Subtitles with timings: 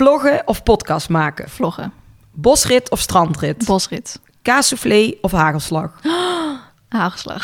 [0.00, 1.50] Vloggen of podcast maken?
[1.50, 1.92] Vloggen.
[2.32, 3.64] Bosrit of strandrit?
[3.64, 4.20] Bosrit.
[4.42, 5.92] Kaassoufflé of hagelslag?
[6.88, 7.42] Hagelslag.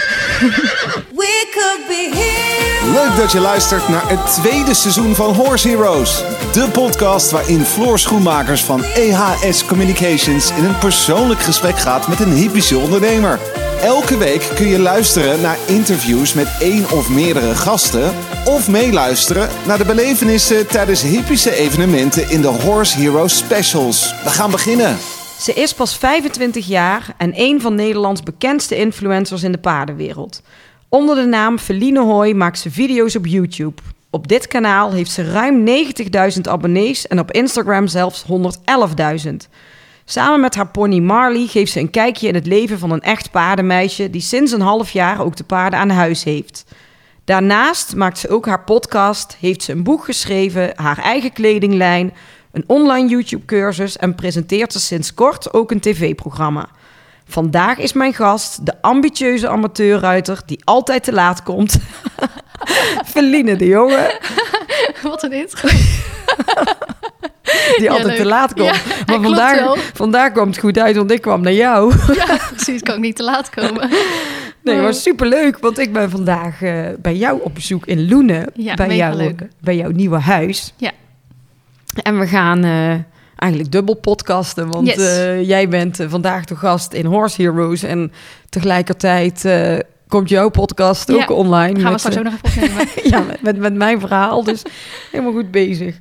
[2.92, 6.24] Leuk dat je luistert naar het tweede seizoen van Horse Heroes.
[6.52, 12.32] De podcast waarin Floor Schoenmakers van EHS Communications in een persoonlijk gesprek gaat met een
[12.32, 13.38] hypische ondernemer.
[13.80, 18.14] Elke week kun je luisteren naar interviews met één of meerdere gasten.
[18.44, 24.14] Of meeluisteren naar de belevenissen tijdens hypische evenementen in de Horse Heroes Specials.
[24.24, 24.96] We gaan beginnen.
[25.40, 30.42] Ze is pas 25 jaar en een van Nederlands bekendste influencers in de paardenwereld.
[30.94, 33.82] Onder de naam Feline Hoy maakt ze video's op YouTube.
[34.10, 35.66] Op dit kanaal heeft ze ruim
[36.34, 38.24] 90.000 abonnees en op Instagram zelfs
[39.26, 39.34] 111.000.
[40.04, 43.30] Samen met haar pony Marley geeft ze een kijkje in het leven van een echt
[43.30, 46.64] paardenmeisje die sinds een half jaar ook de paarden aan huis heeft.
[47.24, 52.12] Daarnaast maakt ze ook haar podcast, heeft ze een boek geschreven, haar eigen kledinglijn,
[52.52, 56.68] een online YouTube-cursus en presenteert ze sinds kort ook een tv-programma.
[57.32, 61.76] Vandaag is mijn gast de ambitieuze amateurruiter die altijd te laat komt.
[63.12, 64.20] Feline de Jonge,
[65.02, 65.68] Wat een intro.
[67.76, 68.16] die Ja, altijd leuk.
[68.16, 68.66] te laat komt.
[68.66, 71.94] Ja, maar vandaag, vandaag kwam het goed uit, want ik kwam naar jou.
[72.26, 72.82] Ja, precies.
[72.82, 73.90] Kan ik niet te laat komen.
[74.62, 78.46] Nee, maar superleuk, want ik ben vandaag eh, bij jou op bezoek in Loenen.
[78.54, 80.72] Ja, bij, jou, bij jouw nieuwe huis.
[80.76, 80.90] Ja.
[82.02, 82.94] En we gaan eh,
[83.42, 84.96] eigenlijk dubbel podcasten, want Yes.
[84.96, 87.82] eh, jij bent eh, vandaag de gast in Horse Heroes.
[87.82, 88.12] En
[88.48, 91.80] tegelijkertijd eh, komt jouw podcast Ja, ook online.
[91.80, 92.88] Gaan we straks ook nog even opnemen.
[93.10, 94.62] ja, met, met, mijn verhaal, dus
[95.12, 95.98] helemaal goed bezig.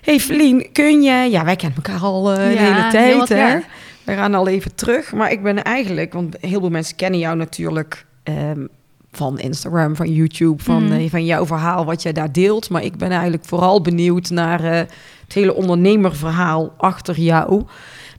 [0.00, 1.30] Hey Feline, kun je...
[1.30, 3.36] Ja, wij kennen elkaar al de hele tijd, hè?
[3.36, 3.64] jaar.
[4.04, 6.12] We gaan al even terug, maar ik ben eigenlijk...
[6.12, 8.66] Want heel veel mensen kennen jou natuurlijk ehm,
[9.12, 10.62] van Instagram, van YouTube...
[10.62, 12.70] Van, eh, van jouw verhaal, wat jij daar deelt.
[12.70, 14.86] Maar ik ben eigenlijk vooral benieuwd naar
[15.34, 17.64] het hele ondernemerverhaal achter jou.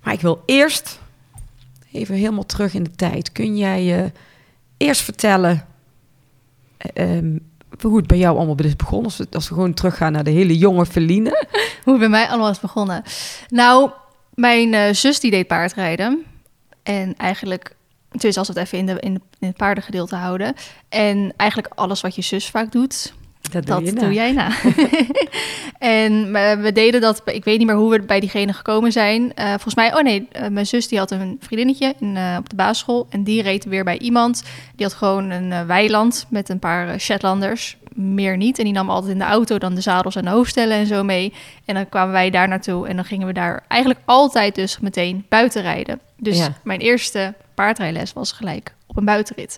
[0.04, 1.00] Maar ik wil eerst
[1.92, 3.32] even helemaal terug in de tijd.
[3.32, 4.10] Kun jij eh,
[4.78, 5.66] eerst vertellen...
[6.78, 7.38] eh, ehm,
[7.82, 9.06] hoe het bij jou allemaal is begonnen?
[9.06, 11.30] Als we, als we gewoon teruggaan naar de hele jonge Feline.
[11.84, 13.04] Hoe het bij mij allemaal is begonnen.
[13.50, 13.92] Nou,
[14.34, 16.26] mijn eh, zus die deed paardrijden.
[16.84, 17.76] En eigenlijk,
[18.12, 20.54] dus als we het even in, in, de, in het paardengedeelte houden.
[20.90, 23.14] En eigenlijk alles wat je zus vaak doet,
[23.52, 24.50] Dat, dat je doe, jij na.
[25.78, 29.34] en eh, we deden dat, ik weet niet meer hoe we bij diegene gekomen zijn.
[29.34, 32.56] Eh, volgens mij, oh nee, eh, mijn zus die had een vriendinnetje in, op de
[32.56, 33.08] basisschool.
[33.10, 34.44] En die reed weer bij iemand.
[34.76, 37.78] Die had gewoon een weiland met een paar Shetlanders.
[37.94, 38.58] Meer niet.
[38.58, 41.04] En die nam altijd in de auto dan de zadels en de hoofdstellen en zo
[41.04, 41.34] mee.
[41.66, 42.88] En dan kwamen wij daar naartoe.
[42.88, 46.00] En dan gingen we daar eigenlijk altijd dus meteen buiten rijden.
[46.18, 46.54] Dus Ja.
[46.64, 49.58] mijn eerste paardrijles was gelijk op een buitenrit.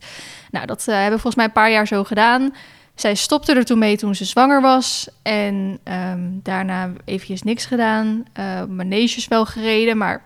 [0.51, 2.53] Nou, dat hebben we volgens mij een paar jaar zo gedaan.
[2.95, 5.07] Zij stopte er toen mee toen ze zwanger was.
[5.22, 8.25] En ehm, daarna eventjes niks gedaan.
[8.69, 10.23] Maneges wel gereden, maar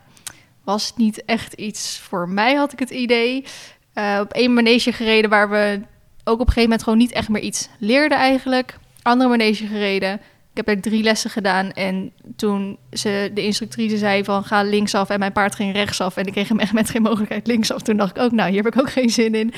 [0.63, 3.45] was niet echt iets voor mij, had ik het idee.
[3.93, 5.81] Eh, op één manege gereden waar we
[6.23, 8.77] ook op een gegeven moment gewoon niet echt meer iets leerden eigenlijk.
[9.01, 10.13] Andere manege gereden.
[10.53, 15.09] Ik heb er drie lessen gedaan en toen ze, de instructrice zei van ga linksaf
[15.09, 17.81] en mijn paard ging rechtsaf en ik kreeg hem echt met geen mogelijkheid linksaf.
[17.81, 19.53] Toen dacht ik ook, nou hier heb ik ook geen zin in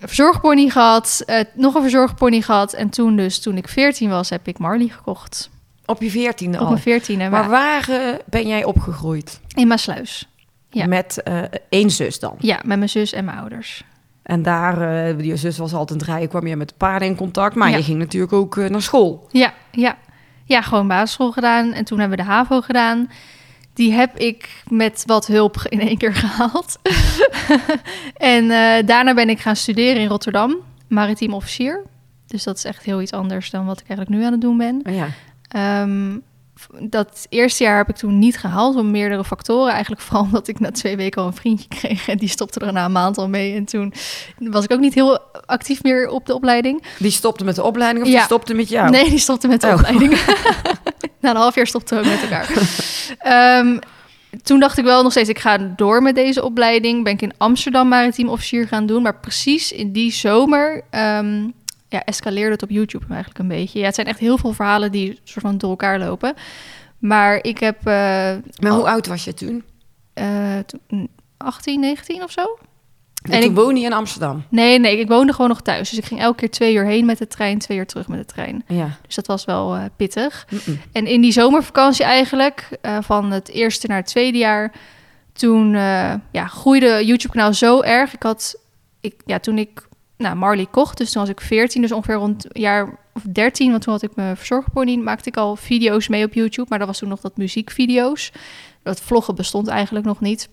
[0.00, 2.72] verzorgpony gehad, eh, nog een verzorgpony gehad.
[2.72, 5.50] En toen dus, toen ik 14 was, heb ik Marley gekocht.
[5.86, 6.70] Op je veertiende Op al.
[6.84, 7.30] mijn 14e.
[7.30, 9.40] Maar waar eh, ben jij opgegroeid?
[9.54, 10.28] In Maasluis.
[10.70, 10.86] Ja.
[10.86, 12.34] Met eh, één zus dan.
[12.38, 13.84] Ja, met mijn zus en mijn ouders.
[14.22, 14.78] En daar,
[15.24, 17.54] je zus was altijd rijden, kwam je met de paarden in contact.
[17.54, 17.76] Maar Ja.
[17.76, 19.28] je ging natuurlijk ook naar school.
[19.30, 19.96] Ja, ja.
[20.44, 21.72] Ja, gewoon basisschool gedaan.
[21.72, 23.10] En toen hebben we de HAVO gedaan.
[23.76, 26.78] Die heb ik met wat hulp in één keer gehaald.
[28.34, 30.56] en eh, daarna ben ik gaan studeren in Rotterdam.
[30.88, 31.82] Maritiem officier.
[32.26, 34.56] Dus dat is echt heel iets anders dan wat ik eigenlijk nu aan het doen
[34.56, 34.80] ben.
[34.88, 35.06] Oh ja.
[35.48, 36.18] Ehm,
[36.80, 39.72] dat eerste jaar heb ik toen niet gehaald om meerdere factoren.
[39.72, 42.08] Eigenlijk vooral omdat ik na twee weken al een vriendje kreeg.
[42.08, 43.54] En die stopte er na een maand al mee.
[43.56, 43.92] En toen
[44.38, 46.82] was ik ook niet heel actief meer op de opleiding.
[46.98, 48.16] Die stopte met de opleiding of Ja.
[48.16, 48.90] die stopte met jou?
[48.90, 49.74] Nee, die stopte met de Oh.
[49.74, 50.18] opleiding.
[51.26, 52.48] Na een half jaar stopten we ook met elkaar.
[53.18, 53.78] Ehm,
[54.42, 57.04] toen dacht ik wel nog steeds, ik ga door met deze opleiding.
[57.04, 59.02] Ben ik in Amsterdam maritiem officier gaan doen.
[59.02, 61.42] Maar precies in die zomer ehm,
[61.88, 63.78] ja, escaleerde het op YouTube eigenlijk een beetje.
[63.78, 66.34] Ja, het zijn echt heel veel verhalen die soort van door elkaar lopen.
[66.98, 67.84] Maar ik heb eh,
[68.60, 69.64] Maar hoe oud was je toen?
[70.14, 72.58] eh, toen 18, 19 of zo.
[73.30, 74.42] En, ik- woonde je in Amsterdam?
[74.48, 75.90] Nee, nee, ik woonde gewoon nog thuis.
[75.90, 78.18] Dus ik ging elke keer twee uur heen met de trein, twee uur terug met
[78.18, 78.64] de trein.
[78.68, 78.98] Ja.
[79.06, 80.46] Dus dat was wel eh, pittig.
[80.92, 84.72] En in die zomervakantie eigenlijk, eh, van het eerste naar het tweede jaar,
[85.32, 88.14] toen eh, ja, groeide YouTube-kanaal zo erg.
[88.14, 88.56] Ik had,
[89.00, 89.86] ik, ja, toen ik
[90.16, 90.98] nou, Marley kocht.
[90.98, 93.70] Dus toen was ik 14, dus ongeveer rond jaar of 13.
[93.70, 94.96] Want toen had ik mijn verzorgpony.
[94.96, 96.66] Maakte ik al video's mee op YouTube.
[96.68, 98.32] Maar dat was toen nog dat muziekvideo's.
[98.82, 100.48] Dat vloggen bestond eigenlijk nog niet.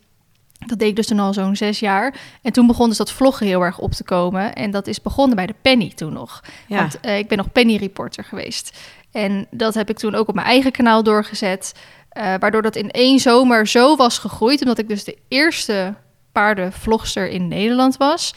[0.67, 2.15] Dat deed ik dus toen al zo'n zes jaar.
[2.41, 4.53] En toen begon dus dat vloggen heel erg op te komen.
[4.55, 6.43] En dat is begonnen bij de Penny toen nog.
[6.67, 6.77] Ja.
[6.77, 8.77] Want eh, ik ben nog Penny Reporter geweest.
[9.11, 11.73] En dat heb ik toen ook op mijn eigen kanaal doorgezet.
[12.09, 14.61] eh, waardoor dat in één zomer zo was gegroeid.
[14.61, 15.93] Omdat ik dus de eerste
[16.31, 18.33] paardenvlogster in Nederland was.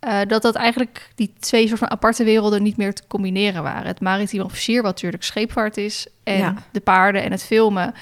[0.00, 3.86] eh, dat dat eigenlijk die twee soort van aparte werelden niet meer te combineren waren.
[3.86, 6.06] Het maritiem officier, wat natuurlijk scheepvaart is.
[6.24, 6.54] En Ja.
[6.72, 7.94] de paarden en het filmen.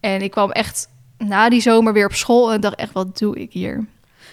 [0.00, 0.88] En ik kwam echt
[1.28, 3.84] na die zomer weer op school en dacht echt, wat doe ik hier?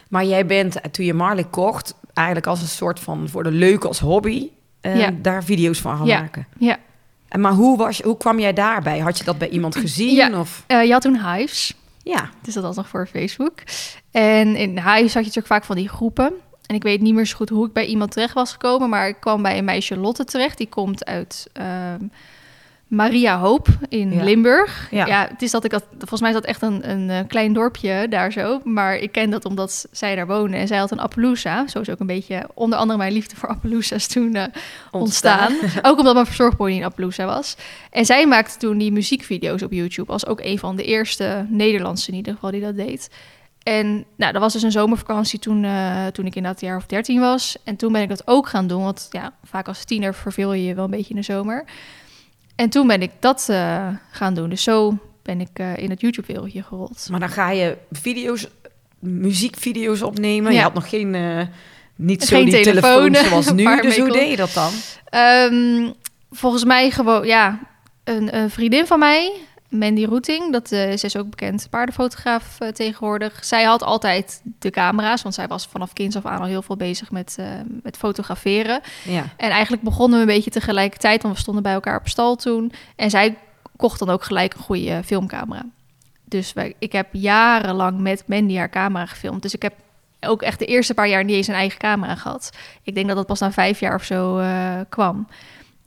[0.10, 3.52] Maar jij bent, eh, toen je Marley kocht, eigenlijk als een soort van voor de
[3.52, 4.50] leuk als hobby,
[4.82, 5.12] Ja.
[5.22, 6.20] daar video's van gaan Ja.
[6.22, 6.48] maken.
[6.58, 6.78] Ja,
[7.28, 9.00] En maar hoe, was, hoe kwam jij daarbij?
[9.00, 10.16] Had je dat bij iemand gezien?
[10.16, 10.40] Ja.
[10.40, 10.64] Of?
[10.68, 11.74] Eh, je had toen Hives.
[12.04, 13.54] Ja, Dus dat was nog voor Facebook.
[14.12, 16.34] En in Hives had je natuurlijk vaak van die groepen.
[16.66, 18.90] En ik weet niet meer zo goed hoe ik bij iemand terecht was gekomen.
[18.90, 20.58] Maar ik kwam bij een meisje Lotte terecht.
[20.58, 22.04] Die komt uit ehm,
[22.90, 24.24] Maria Hoop in Ja.
[24.24, 24.88] Limburg.
[24.92, 25.06] Ja.
[25.06, 25.28] Ja.
[25.32, 25.86] het is dat ik dat...
[25.98, 28.62] Volgens mij is dat echt een, een eh, klein dorpje daar zo.
[28.64, 30.58] Maar ik ken dat omdat zij daar woonde.
[30.58, 31.68] En zij had een Appaloosa.
[31.68, 34.44] Zo is ook een beetje onder andere mijn liefde voor Appaloosa's toen eh,
[34.92, 35.54] ontstaan.
[35.82, 37.56] ook omdat mijn verzorgpony in Appaloosa was.
[37.92, 40.12] En zij maakte toen die muziekvideo's op YouTube.
[40.12, 43.10] Als ook een van de eerste Nederlandse in ieder geval die dat deed.
[43.64, 46.86] En nou, dat was dus een zomervakantie toen, eh, toen ik inderdaad een jaar of
[46.86, 47.58] dertien was.
[47.64, 48.84] En toen ben ik dat ook gaan doen.
[48.84, 51.66] Want ja, vaak als tiener verveel je je wel een beetje in de zomer.
[52.60, 54.50] En toen ben ik dat eh, gaan doen.
[54.50, 57.08] Dus zo ben ik eh, in het YouTube-wereldje gerold.
[57.12, 58.48] maar dan ga je video's,
[59.00, 60.54] muziekvideo's opnemen.
[60.54, 61.42] Je had nog geen, eh,
[61.96, 63.82] niet zo Geen die telefoon, zoals nu.
[63.82, 64.72] Dus hoe deed je dat dan?
[65.06, 65.92] Ehm,
[66.32, 67.60] volgens mij gewoon, ja,
[68.04, 69.32] een, een vriendin van mij,
[69.70, 73.46] Mandy Routing, dat eh, ze is ook bekend paardenfotograaf eh, tegenwoordig.
[73.46, 76.76] Zij had altijd de camera's, want zij was vanaf kinds af aan al heel veel
[76.76, 77.46] bezig met, eh,
[77.84, 78.82] met fotograferen.
[79.04, 79.24] Ja.
[79.38, 82.72] En eigenlijk begonnen we een beetje tegelijkertijd, want we stonden bij elkaar op stal toen.
[82.96, 83.38] En zij
[83.76, 85.66] kocht dan ook gelijk een goede filmcamera.
[86.26, 89.42] Dus wij, ik heb jarenlang met Mandy haar camera gefilmd.
[89.42, 89.74] Dus ik heb
[90.20, 92.50] ook echt de eerste paar jaar niet eens een eigen camera gehad.
[92.84, 94.42] Ik denk dat dat pas na vijf jaar of zo
[94.90, 95.28] kwam.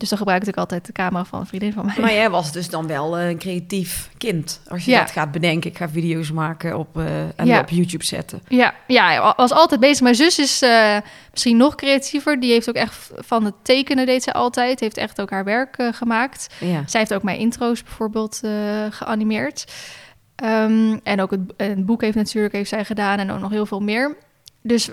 [0.02, 1.94] Dus dan gebruikte ik altijd de camera van een vriendin van mij.
[2.00, 4.60] Maar jij was dus dan wel eh, een creatief kind.
[4.68, 5.00] Als je Ja.
[5.00, 5.70] dat gaat bedenken.
[5.70, 7.60] Ik ga video's maken op, eh, en Ja.
[7.60, 8.42] op YouTube zetten.
[8.48, 10.00] Ja, ja, hij was altijd bezig.
[10.00, 10.96] Mijn zus is eh,
[11.30, 12.40] misschien nog creatiever.
[12.40, 14.80] Die heeft ook echt van het tekenen deed ze altijd.
[14.80, 16.46] Heeft echt ook haar werk gemaakt.
[16.60, 16.82] Ja.
[16.86, 18.40] Zij heeft ook mijn intro's bijvoorbeeld
[18.90, 19.72] geanimeerd.
[20.36, 23.66] Ehm, en ook het, het boek heeft natuurlijk heeft zij gedaan en ook nog heel
[23.66, 24.16] veel meer.
[24.62, 24.90] Dus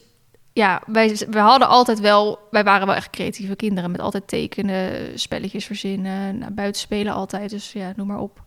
[0.59, 4.91] ja, wij, we hadden altijd wel, wij waren wel echt creatieve kinderen met altijd tekenen,
[5.19, 7.49] spelletjes verzinnen, naar buiten spelen altijd.
[7.49, 8.41] Dus ja, noem maar op.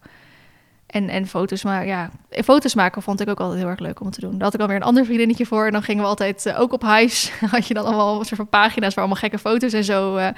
[0.86, 4.10] En, en foto's maken, ja, foto's maken vond ik ook altijd heel erg leuk om
[4.10, 4.32] te doen.
[4.32, 5.66] Daar had ik alweer een ander vriendinnetje voor.
[5.66, 8.36] En dan gingen we altijd, eh, ook op Hives, had je dan allemaal een soort
[8.40, 10.28] van pagina's waar allemaal gekke foto's en zo eh,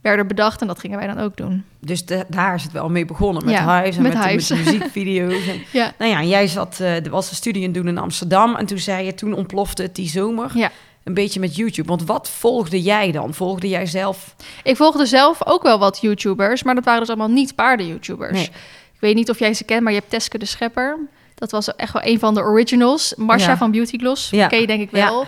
[0.00, 0.60] werden bedacht.
[0.60, 1.64] En dat gingen wij dan ook doen.
[1.80, 3.44] Dus de- daar is het wel mee begonnen.
[3.44, 5.46] Met Ja, huis en met, met de- met de muziekvideo's.
[5.46, 5.92] En, Ja.
[5.98, 8.54] nou ja, en jij zat, er was een studie aan doen in Amsterdam.
[8.56, 10.50] En toen zei je, toen ontplofte het die zomer.
[10.54, 10.70] Ja.
[11.04, 11.88] Een beetje met YouTube.
[11.88, 13.34] Want wat volgde jij dan?
[13.34, 14.34] Volgde jij zelf?
[14.62, 18.32] Ik volgde zelf ook wel wat YouTubers, maar dat waren dus allemaal niet paarden-YouTubers.
[18.32, 18.44] Nee.
[18.92, 20.98] Ik weet niet of jij ze kent, maar je hebt Teske de Schepper.
[21.34, 23.14] Dat was echt wel een van de originals.
[23.16, 23.56] Marsha Ja.
[23.56, 24.46] van Beauty Gloss, Ja.
[24.46, 25.26] ken je denk ik wel.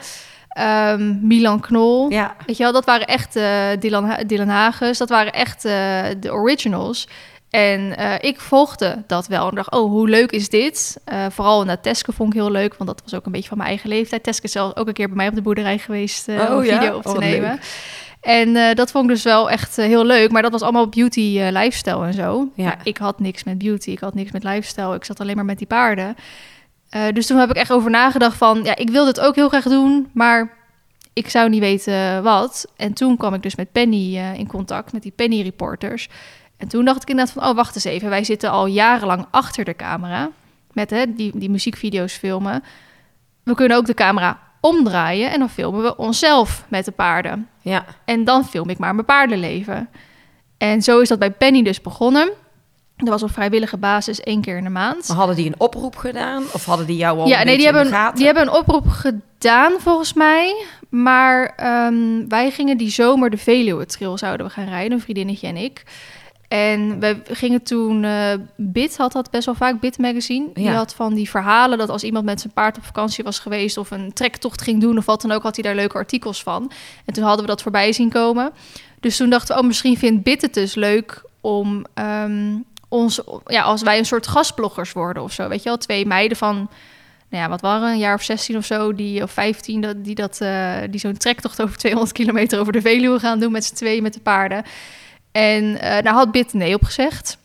[0.49, 2.11] Ehm, Milan Knol.
[2.11, 4.99] Ja, Weet je wel, dat waren echt eh, Dylan, Ha- Dylan Hagens.
[4.99, 7.09] Dat waren echt eh, de originals.
[7.55, 11.01] En eh, ik volgde dat wel en dacht, oh, hoe leuk is dit?
[11.05, 13.57] Eh, vooral naar Teske vond ik heel leuk, want dat was ook een beetje van
[13.57, 14.23] mijn eigen leeftijd.
[14.23, 16.65] Teske is zelf ook een keer bij mij op de boerderij geweest eh, Oh, om
[16.65, 16.79] ja?
[16.79, 17.51] video op te Oh, nemen.
[17.51, 17.61] leuk.
[18.21, 20.31] En dat vond ik dus wel echt heel leuk.
[20.31, 22.49] Maar dat was allemaal beauty lifestyle en zo.
[22.55, 22.77] Ja.
[22.83, 24.95] Ik had niks met beauty, ik had niks met lifestyle.
[24.95, 26.17] Ik zat alleen maar met die paarden.
[27.13, 28.61] Dus toen heb ik echt over nagedacht van...
[28.65, 30.53] ja, ik wil dit ook heel graag doen, maar
[31.13, 32.67] ik zou niet weten wat.
[32.77, 36.09] En toen kwam ik dus met Penny in contact, met die Penny reporters.
[36.65, 37.49] En toen dacht ik inderdaad van...
[37.49, 40.31] oh, wacht eens even, wij zitten al jarenlang achter de camera...
[40.73, 42.63] met hè, die, die muziekvideo's filmen.
[43.43, 45.31] We kunnen ook de camera omdraaien...
[45.33, 47.49] en dan filmen we onszelf met de paarden.
[47.61, 47.85] ja.
[48.05, 49.89] En dan film ik maar mijn paardenleven.
[50.59, 52.31] En zo is dat bij Penny dus begonnen.
[52.97, 55.09] Dat was op vrijwillige basis één keer in de maand.
[55.09, 56.43] Maar hadden die een oproep gedaan?
[56.53, 58.17] Of hadden die jou al ja, nee, die hebben, gaten?
[58.17, 60.65] die hebben een oproep gedaan volgens mij.
[60.89, 65.47] Maar ehm, wij gingen die zomer de Veluwe Trail zouden we gaan rijden, een vriendinnetje
[65.47, 65.83] en ik.
[66.49, 70.49] En we gingen toen, eh Bit had dat best wel vaak, Bit Magazine.
[70.55, 70.73] Die Ja.
[70.73, 73.77] had van die verhalen dat als iemand met zijn paard op vakantie was geweest...
[73.77, 76.71] of een trektocht ging doen of wat dan ook, had hij daar leuke artikels van.
[77.05, 78.53] En toen hadden we dat voorbij zien komen.
[79.01, 82.55] Dus toen dachten we, oh, misschien vindt Bit het dus leuk om ehm,
[82.89, 83.21] ons...
[83.47, 85.79] Ja, als wij een soort gastbloggers worden of zo, weet je wel.
[85.79, 86.69] Twee meiden van
[87.29, 90.15] nou ja, wat waren een jaar of 16 of zo, die, of 15, dat, die,
[90.15, 93.75] dat, eh, die zo'n trektocht over 200 kilometer over de Veluwe gaan doen met z'n
[93.75, 94.65] tweeën met de paarden.
[95.35, 97.39] En eh nou had Bit nee opgezegd.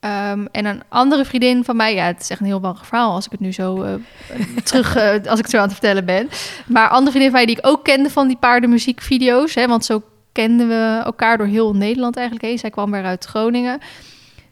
[0.00, 3.14] Ehm, en een andere vriendin van mij, ja, het is echt een heel bang verhaal
[3.14, 3.94] als ik het nu zo eh,
[4.64, 6.28] terug, eh, als ik het zo aan het vertellen ben.
[6.66, 10.02] Maar andere vriendin van mij die ik ook kende van die paardenmuziekvideo's, hè, want zo
[10.32, 12.58] kenden we elkaar door heel Nederland eigenlijk heen.
[12.58, 13.78] Zij kwam weer uit Groningen.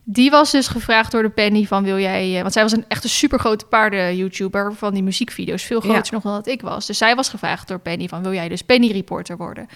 [0.05, 2.39] Die was dus gevraagd door de Penny van wil jij...
[2.41, 5.63] Want zij was een echt een supergrote paarden-YouTuber van die muziekvideo's.
[5.63, 6.11] Veel groter Ja.
[6.11, 6.87] nog dan dat ik was.
[6.87, 9.69] Dus zij was gevraagd door Penny van wil jij dus Penny-reporter worden?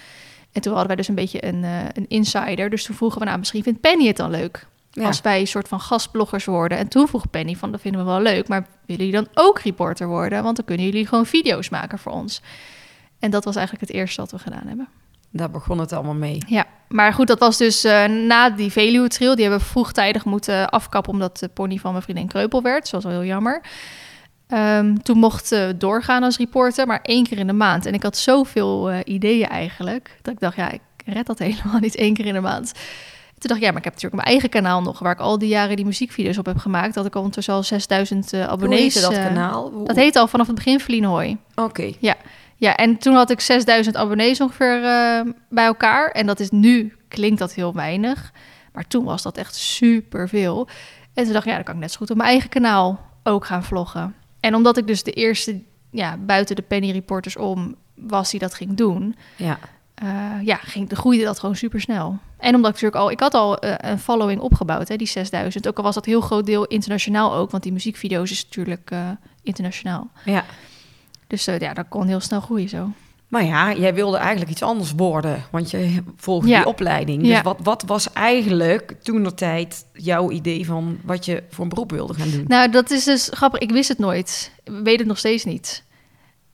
[0.53, 2.69] En toen hadden wij dus een beetje een, eh, een insider.
[2.69, 4.67] Dus toen vroegen we nou misschien vindt Penny het dan leuk?
[4.91, 5.05] Ja.
[5.05, 6.77] Als wij een soort van gastbloggers worden.
[6.77, 8.47] En toen vroeg Penny van dat vinden we wel leuk.
[8.47, 10.43] Maar willen jullie dan ook reporter worden?
[10.43, 12.41] Want dan kunnen jullie gewoon video's maken voor ons.
[13.19, 14.87] En dat was eigenlijk het eerste wat we gedaan hebben.
[15.29, 16.37] Daar begon het allemaal mee.
[16.47, 19.35] Ja, maar goed, dat was dus eh, na die Veluwe Trail.
[19.35, 22.83] Die hebben we vroegtijdig moeten afkappen omdat de pony van mijn vriendin kreupel werd.
[22.83, 23.61] Dat was wel heel jammer.
[24.53, 27.85] Ehm, toen mochten we doorgaan als reporter, maar één keer in de maand.
[27.85, 31.79] En ik had zoveel eh, ideeën eigenlijk, dat ik dacht, ja, ik red dat helemaal
[31.79, 32.71] niet één keer in de maand.
[33.37, 35.37] Toen dacht ik, ja, maar ik heb natuurlijk mijn eigen kanaal nog, waar ik al
[35.37, 36.93] die jaren die muziekvideo's op heb gemaakt.
[36.93, 39.01] Dat ik al ondertussen al 6000 eh, Hoe abonnees.
[39.01, 39.71] dat eh, kanaal?
[39.71, 41.37] Hoe- Dat heet al vanaf het begin Feline Hooi.
[41.55, 41.91] Oké.
[42.57, 46.09] Ja, en toen had ik 6000 abonnees ongeveer eh, bij elkaar.
[46.11, 48.31] En dat is nu, klinkt dat heel weinig.
[48.73, 50.67] Maar toen was dat echt superveel.
[51.13, 52.99] En toen dacht ik, ja, dan kan ik net zo goed op mijn eigen kanaal
[53.23, 54.15] ook gaan vloggen.
[54.43, 58.53] En omdat ik dus de eerste, ja, buiten de Penny Reporters om, was die dat
[58.53, 59.15] ging doen.
[59.35, 59.59] Ja.
[59.95, 62.19] eh, ja, ging, groeide dat gewoon super snel.
[62.37, 65.67] En omdat ik natuurlijk al, ik had al eh, een following opgebouwd, hè, die 6000.
[65.67, 69.09] Ook al was dat heel groot deel internationaal ook, want die muziekvideo's is natuurlijk eh,
[69.43, 70.11] internationaal.
[70.25, 70.45] ja.
[71.27, 72.91] Dus ja, dat kon heel snel groeien zo.
[73.33, 76.57] Maar ja, jij wilde eigenlijk iets anders worden, want je volgde Ja.
[76.57, 77.21] die opleiding.
[77.21, 77.41] Dus Ja.
[77.41, 81.91] wat, wat was eigenlijk toen de tijd jouw idee van wat je voor een beroep
[81.91, 82.45] wilde gaan doen?
[82.47, 83.59] Nou, dat is dus grappig.
[83.59, 84.51] Ik wist het nooit.
[84.63, 85.83] Ik weet het nog steeds niet.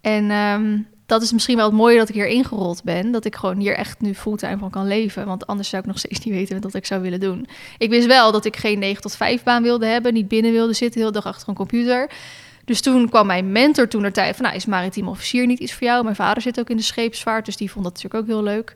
[0.01, 3.11] En ehm, dat is misschien wel het mooie dat ik hier ingerold ben.
[3.11, 5.25] Dat ik gewoon hier echt nu fulltime van kan leven.
[5.25, 7.47] Want anders zou ik nog steeds niet weten wat ik zou willen doen.
[7.77, 10.13] Ik wist wel dat ik geen 9 tot 5 baan wilde hebben.
[10.13, 12.09] Niet binnen wilde zitten, heel de dag achter een computer.
[12.69, 14.45] Dus toen kwam mijn mentor toen er tijd van...
[14.45, 16.03] nou, is maritiem officier niet iets voor jou?
[16.03, 18.75] Mijn vader zit ook in de scheepsvaart, dus die vond dat natuurlijk ook heel leuk.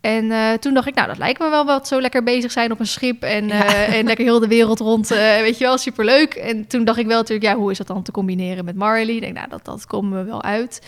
[0.00, 2.72] En eh, toen dacht ik, nou, dat lijkt me wel wat zo lekker bezig zijn
[2.72, 3.22] op een schip...
[3.22, 6.34] en, eh, en lekker heel de wereld rond, eh, weet je wel, superleuk.
[6.34, 9.14] En toen dacht ik wel natuurlijk, ja, hoe is dat dan te combineren met Marley?
[9.14, 10.86] Ik denk, nou, dat, dat komen we wel uit.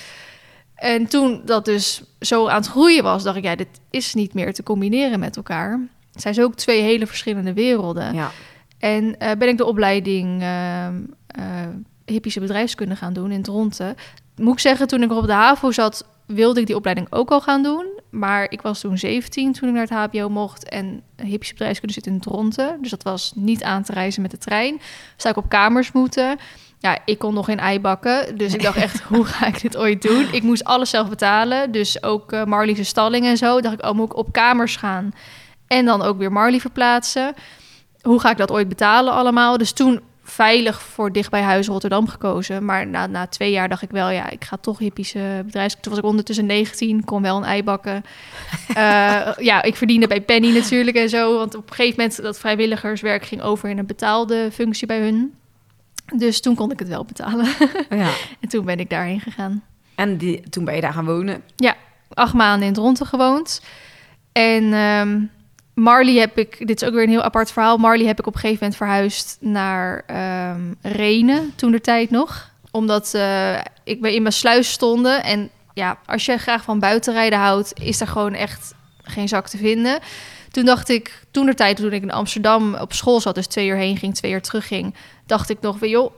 [0.75, 4.35] En toen dat dus zo aan het groeien was, dacht ik, ja, dit is niet
[4.35, 5.81] meer te combineren met elkaar.
[6.13, 8.15] Het zijn zo ook twee hele verschillende werelden.
[8.15, 8.31] Ja.
[8.79, 10.95] En ben ik de opleiding ehm
[11.33, 11.69] eh,
[12.13, 13.95] hippische bedrijfskunde gaan doen in Dronten.
[14.37, 17.41] Moet ik zeggen, toen ik op de HAVO zat, wilde ik die opleiding ook al
[17.41, 17.87] gaan doen.
[18.11, 20.69] Maar ik was toen 17 toen ik naar het HBO mocht.
[20.69, 22.79] En hippische bedrijfskunde zit in Dronten.
[22.81, 24.81] Dus dat was niet aan te reizen met de trein.
[25.17, 26.39] Zou ik op kamers moeten.
[26.79, 28.37] Ja, ik kon nog geen ei bakken.
[28.37, 30.27] Dus ik dacht echt, hoe ga ik dit ooit doen?
[30.33, 31.73] Ik moest alles zelf betalen.
[31.73, 33.61] Dus ook eh Marley's stalling en zo.
[33.61, 35.13] Dacht ik, oh, moet ik op kamers gaan?
[35.67, 37.35] En dan ook weer Marley verplaatsen.
[38.01, 39.59] Hoe ga ik dat ooit betalen allemaal?
[39.59, 42.65] Dus toen veilig voor dicht bij huis Rotterdam gekozen.
[42.65, 45.77] Maar na, na twee jaar dacht ik wel, ja, ik ga toch hippische bedrijfs...
[45.81, 48.03] Toen was ik ondertussen 19, kon wel een ei bakken.
[48.69, 51.37] Eh, ja, ik verdiende bij Penny natuurlijk en zo.
[51.39, 55.35] Want op een gegeven moment dat vrijwilligerswerk ging over in een betaalde functie bij hun.
[56.17, 57.47] Dus toen kon ik het wel betalen.
[57.91, 58.11] ja.
[58.41, 59.63] en toen ben ik daarheen gegaan.
[59.95, 61.43] En die, toen ben je daar gaan wonen.
[62.09, 63.63] acht maanden in Dronten gewoond.
[64.33, 65.21] En ehm,
[65.75, 67.77] Marley heb ik, dit is ook weer een heel apart verhaal.
[67.77, 72.51] Marley heb ik op een gegeven moment verhuisd naar ehm Renen, toen de tijd nog.
[72.71, 75.23] Omdat eh, ik bij in mijn sluis stonden.
[75.23, 79.57] En ja, als je graag van buitenrijden houdt, is er gewoon echt geen zak te
[79.57, 80.01] vinden.
[80.51, 83.69] Toen dacht ik, toen de tijd toen ik in Amsterdam op school zat, dus twee
[83.69, 84.95] uur heen ging, twee uur terug ging,
[85.27, 86.13] dacht ik nog van joh,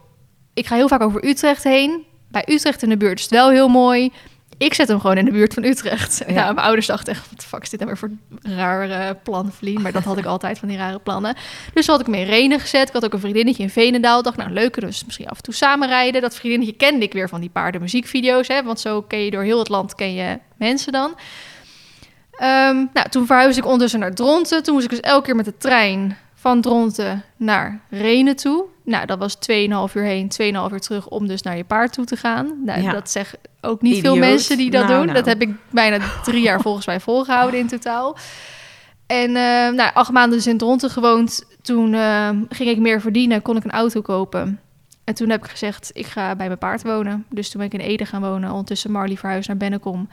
[0.54, 2.04] ik ga heel vaak over Utrecht heen.
[2.28, 4.12] Bij Utrecht in de buurt is het wel heel mooi.
[4.58, 6.22] Ik zet hem gewoon in de buurt van Utrecht.
[6.26, 6.52] Ja.
[6.52, 8.10] Mijn ouders dachten echt, wat de fuck is dit nou weer voor
[8.56, 9.52] raar eh, plan?
[9.80, 11.36] Maar dat had ik altijd van die rare plannen.
[11.74, 12.88] Dus had ik hem in Renen gezet.
[12.88, 14.22] Ik had ook een vriendinnetje in Veenendaal.
[14.22, 16.20] Dacht, nou leuk, dus misschien af en toe samen rijden.
[16.20, 18.48] Dat vriendinnetje kende ik weer van die paardenmuziekvideo's.
[18.48, 18.62] Hè?
[18.62, 21.14] Want zo ken je door heel het land ken je mensen dan.
[22.30, 24.62] Ehm, nou, toen verhuisde ik ondertussen naar Dronten.
[24.62, 28.64] Toen moest ik dus elke keer met de trein van Dronten naar Renen toe.
[28.84, 32.04] Nou, dat was 2,5 uur heen, 2,5 uur terug om dus naar je paard toe
[32.04, 32.52] te gaan.
[32.64, 32.92] Nou, Ja.
[32.92, 35.02] dat zeggen ook niet veel mensen die dat Nou, doen.
[35.04, 35.16] nou.
[35.18, 38.16] Dat heb ik bijna drie jaar volgens mij volgehouden in totaal.
[39.06, 41.44] En eh, nou, acht maanden dus in Dronten gewoond.
[41.62, 44.60] Toen eh, ging ik meer verdienen, kon ik een auto kopen.
[45.04, 47.26] En toen heb ik gezegd, ik ga bij mijn paard wonen.
[47.30, 48.50] Dus toen ben ik in Ede gaan wonen.
[48.50, 50.08] Ondertussen Marley verhuisd naar Bennekom.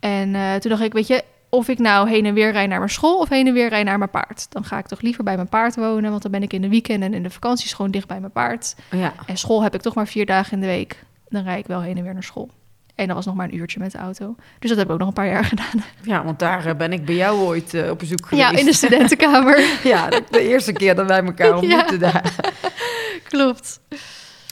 [0.00, 1.22] En eh, toen dacht ik, weet je,
[1.54, 3.84] of ik nou heen en weer rijd naar mijn school of heen en weer rijd
[3.84, 4.46] naar mijn paard.
[4.48, 6.68] Dan ga ik toch liever bij mijn paard wonen, want dan ben ik in de
[6.68, 8.74] weekenden en in de vakanties gewoon dicht bij mijn paard.
[8.90, 9.12] Ja.
[9.26, 11.04] En school heb ik toch maar vier dagen in de week.
[11.28, 12.50] Dan rijd ik wel heen en weer naar school.
[12.94, 14.34] En dat was nog maar een uurtje met de auto.
[14.58, 15.84] Dus dat heb ik ook nog een paar jaar gedaan.
[16.02, 18.50] ja, want daar eh, ben ik bij jou ooit eh, op bezoek geweest.
[18.50, 19.58] Ja, in de studentenkamer.
[19.84, 22.34] Ja, de, de eerste keer dat wij elkaar ontmoetten daar.
[23.28, 23.80] Klopt.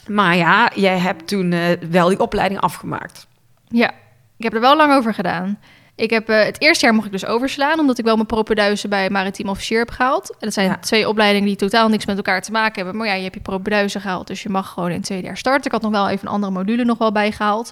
[0.07, 3.27] Maar ja, jij hebt toen eh, wel die opleiding afgemaakt.
[3.67, 3.91] Ja,
[4.37, 5.59] ik heb er wel lang over gedaan.
[5.95, 8.89] Ik heb, eh, het eerste jaar mocht ik dus overslaan, omdat ik wel mijn propeduizen
[8.89, 10.29] bij maritiem officier heb gehaald.
[10.29, 10.77] En dat zijn Ja.
[10.77, 12.95] twee opleidingen die totaal niks met elkaar te maken hebben.
[12.95, 15.37] Maar ja, je hebt je propeduizen gehaald, dus je mag gewoon in het tweede jaar
[15.37, 15.65] starten.
[15.65, 17.71] Ik had nog wel even een andere module nog wel bijgehaald.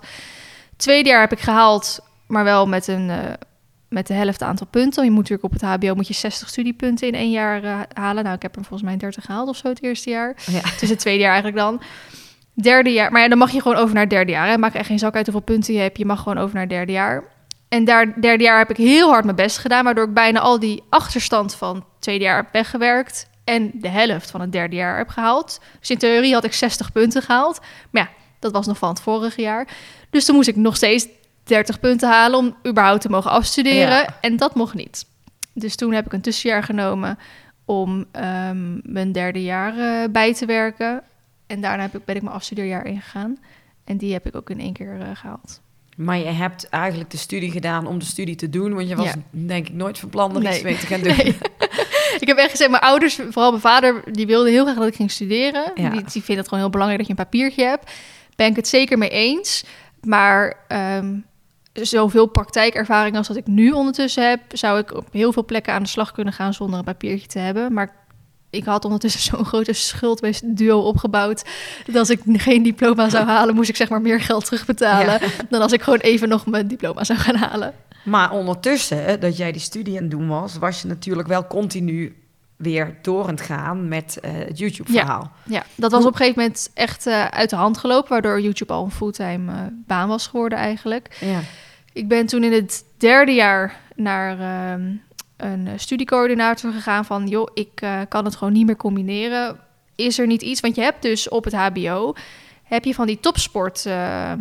[0.77, 3.17] Tweede jaar heb ik gehaald, maar wel met, een, eh,
[3.89, 5.03] met de helft aantal punten.
[5.03, 8.23] Je moet natuurlijk op het HBO moet je 60 studiepunten in één jaar eh, halen.
[8.23, 10.35] Nou, ik heb er volgens mij 30 gehaald of zo het eerste jaar.
[10.45, 10.61] Ja.
[10.87, 11.81] Het tweede jaar eigenlijk dan.
[12.53, 14.47] Derde jaar, maar ja, dan mag je gewoon over naar het derde jaar.
[14.47, 14.57] Hè.
[14.57, 15.97] Maakt echt geen zak uit hoeveel punten je hebt.
[15.97, 17.23] Je mag gewoon over naar het derde jaar.
[17.71, 20.59] En daar derde jaar heb ik heel hard mijn best gedaan, waardoor ik bijna al
[20.59, 24.97] die achterstand van het tweede jaar heb weggewerkt en de helft van het derde jaar
[24.97, 25.61] heb gehaald.
[25.79, 27.59] Dus in theorie had ik 60 punten gehaald.
[27.89, 28.09] Maar ja,
[28.39, 29.67] dat was nog van het vorige jaar.
[30.09, 31.07] Dus toen moest ik nog steeds
[31.43, 33.97] 30 punten halen om überhaupt te mogen afstuderen.
[33.97, 34.17] Ja.
[34.21, 35.05] En dat mocht niet.
[35.53, 37.19] Dus toen heb ik een tussenjaar genomen
[37.65, 41.03] om ehm, mijn derde jaar eh, bij te werken.
[41.47, 43.37] En daarna heb ik, ben ik mijn afstudeerjaar ingegaan.
[43.83, 45.61] En die heb ik ook in één keer eh, gehaald.
[46.03, 48.74] Maar je hebt eigenlijk de studie gedaan om de studie te doen.
[48.74, 49.13] Want je was Ja.
[49.29, 50.53] denk ik nooit van plan er Nee.
[50.53, 51.15] iets mee te gaan doen.
[51.24, 51.38] Nee.
[52.20, 54.96] ik heb echt gezegd, mijn ouders, vooral mijn vader, die wilde heel graag dat ik
[54.96, 55.72] ging studeren.
[55.75, 55.89] Ja.
[55.89, 57.91] Die, die vindt het gewoon heel belangrijk dat je een papiertje hebt.
[58.36, 59.63] Ben ik het zeker mee eens.
[60.01, 61.13] Maar ehm,
[61.74, 65.84] zoveel praktijkervaring als dat ik nu ondertussen heb, zou ik op heel veel plekken aan
[65.84, 67.74] de slag kunnen gaan zonder een papiertje te hebben.
[67.74, 67.96] Maar
[68.51, 71.43] ik had ondertussen zo'n grote schuldduo opgebouwd.
[71.86, 75.20] Dat als ik geen diploma zou halen, moest ik zeg maar meer geld terugbetalen.
[75.50, 77.74] Dan als ik gewoon even nog mijn diploma zou gaan halen.
[78.03, 82.15] Maar ondertussen, dat jij die studie aan het doen was, was je natuurlijk wel continu
[82.62, 85.31] weer door aan het gaan met eh, het YouTube-verhaal.
[85.43, 88.74] Ja, dat was op een gegeven moment echt eh, uit de hand gelopen, waardoor YouTube
[88.74, 91.17] al een fulltime eh, baan was geworden eigenlijk.
[91.20, 91.39] Ja.
[91.93, 94.96] Ik ben toen in het derde jaar naar ehm,
[95.41, 99.60] een eh, studiecoördinator gegaan van, joh, ik eh, kan het gewoon niet meer combineren.
[99.95, 102.13] Is er niet iets, want je hebt dus op het HBO,
[102.63, 104.39] heb je van die topsport ehm,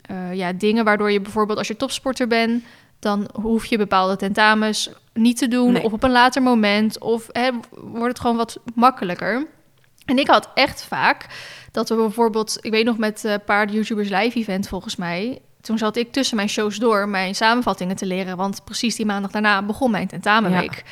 [0.00, 2.64] eh, ja, dingen, waardoor je bijvoorbeeld als je topsporter bent,
[2.98, 5.82] dan hoef je bepaalde tentamens niet te doen Nee.
[5.82, 9.46] of op een later moment of hè, wordt het gewoon wat makkelijker.
[10.04, 11.26] En ik had echt vaak
[11.72, 15.78] dat we bijvoorbeeld, ik weet nog met een paar YouTubers live event volgens mij, toen
[15.78, 19.62] zat ik tussen mijn shows door mijn samenvattingen te leren, want precies die maandag daarna
[19.62, 20.84] begon mijn tentamenweek.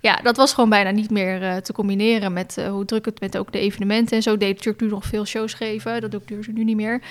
[0.00, 3.20] Ja, dat was gewoon bijna niet meer eh, te combineren met eh, hoe druk het
[3.20, 4.36] met ook de evenementen en zo.
[4.36, 7.02] Deed natuurlijk nu nog veel shows geven, dat doe ik dus nu niet meer.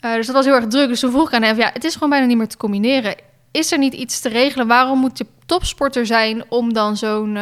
[0.00, 0.88] Eh, dus dat was heel erg druk.
[0.88, 3.14] Dus toen vroeg ik aan hem, ja, het is gewoon bijna niet meer te combineren.
[3.50, 4.66] Is er niet iets te regelen?
[4.66, 7.38] Waarom moet je topsporter zijn om dan zo'n,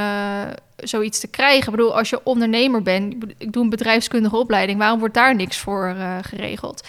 [0.76, 1.64] zoiets te krijgen?
[1.64, 5.56] Ik bedoel, als je ondernemer bent, ik doe een bedrijfskundige opleiding, waarom wordt daar niks
[5.56, 6.86] voor geregeld?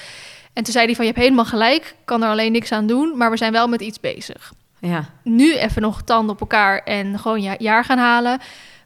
[0.54, 3.18] En toen zei hij van, je hebt helemaal gelijk, kan er alleen niks aan doen,
[3.18, 4.54] maar we zijn wel met iets bezig.
[4.80, 5.06] Ja.
[5.24, 8.40] Nu even nog tanden op elkaar en gewoon ja, jaar gaan halen.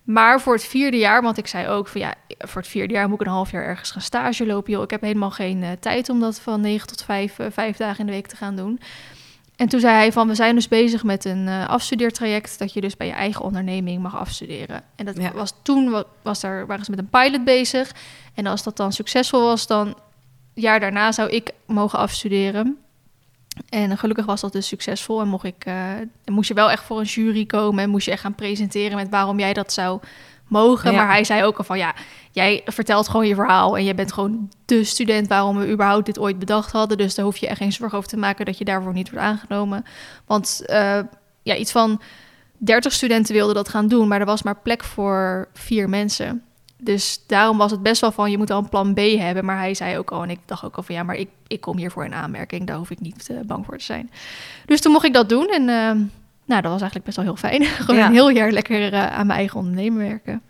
[0.04, 3.10] Maar voor het vierde jaar, want ik zei ook van ja, voor het vierde jaar
[3.10, 4.72] moet ik een half jaar ergens gaan stage lopen.
[4.72, 7.78] Joh, ik heb helemaal geen eh, tijd om dat van negen tot vijf, eh, vijf
[7.78, 8.80] dagen in de week te gaan doen.
[9.56, 12.60] En toen zei hij van, we zijn dus bezig met een eh, afstudeertraject...
[12.60, 14.84] dat je dus bij je eigen onderneming mag afstuderen.
[14.96, 15.32] En dat Ja.
[15.34, 17.92] was toen, wa- was daar, waren ze met een pilot bezig.
[18.34, 19.96] En als dat dan succesvol was, dan...
[20.56, 22.78] jaar daarna zou ik mogen afstuderen.
[23.70, 25.22] En gelukkig was dat dus succesvol.
[25.22, 27.84] En mocht ik, en moest je wel echt voor een jury komen...
[27.84, 30.00] en moest je echt gaan presenteren met waarom jij dat zou
[30.48, 30.92] mogen.
[30.92, 30.98] Ja.
[30.98, 31.94] Maar hij zei ook al van, ja,
[32.32, 33.78] jij vertelt gewoon je verhaal...
[33.78, 36.98] en je bent gewoon de student waarom we überhaupt dit ooit bedacht hadden.
[36.98, 38.46] Dus daar hoef je echt geen zorgen over te maken...
[38.46, 39.86] dat je daarvoor niet wordt aangenomen.
[40.26, 41.00] Want eh,
[41.44, 42.02] ja, iets van
[42.58, 44.08] 30 studenten wilden dat gaan doen...
[44.08, 46.44] maar er was maar plek voor vier mensen...
[46.78, 49.46] Dus daarom was het best wel van, je moet al een plan B hebben.
[49.46, 51.62] Maar hij zei ook al, en ik dacht ook al van, ja, maar ik, ik
[51.62, 52.68] kom hiervoor in aanmerking.
[52.68, 54.12] Daar hoef ik niet eh, bang voor te zijn.
[54.66, 55.48] Dus toen mocht ik dat doen.
[55.48, 55.92] En eh,
[56.46, 57.64] nou, dat was eigenlijk best wel heel fijn.
[57.86, 58.06] Gewoon Ja.
[58.08, 60.42] een heel jaar lekker eh, aan mijn eigen ondernemen werken.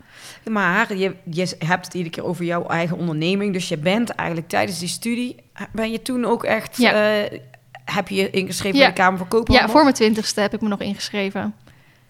[0.50, 3.52] Maar je, je hebt het iedere keer over jouw eigen onderneming.
[3.52, 5.36] Dus je bent eigenlijk tijdens die studie...
[5.72, 6.76] Ben je toen ook echt...
[6.76, 6.92] Ja.
[7.24, 7.38] eh,
[7.84, 8.84] heb je je ingeschreven Ja.
[8.84, 9.66] bij de Kamer van Koophandel?
[9.66, 11.54] Ja, voor mijn twintigste heb ik me nog ingeschreven.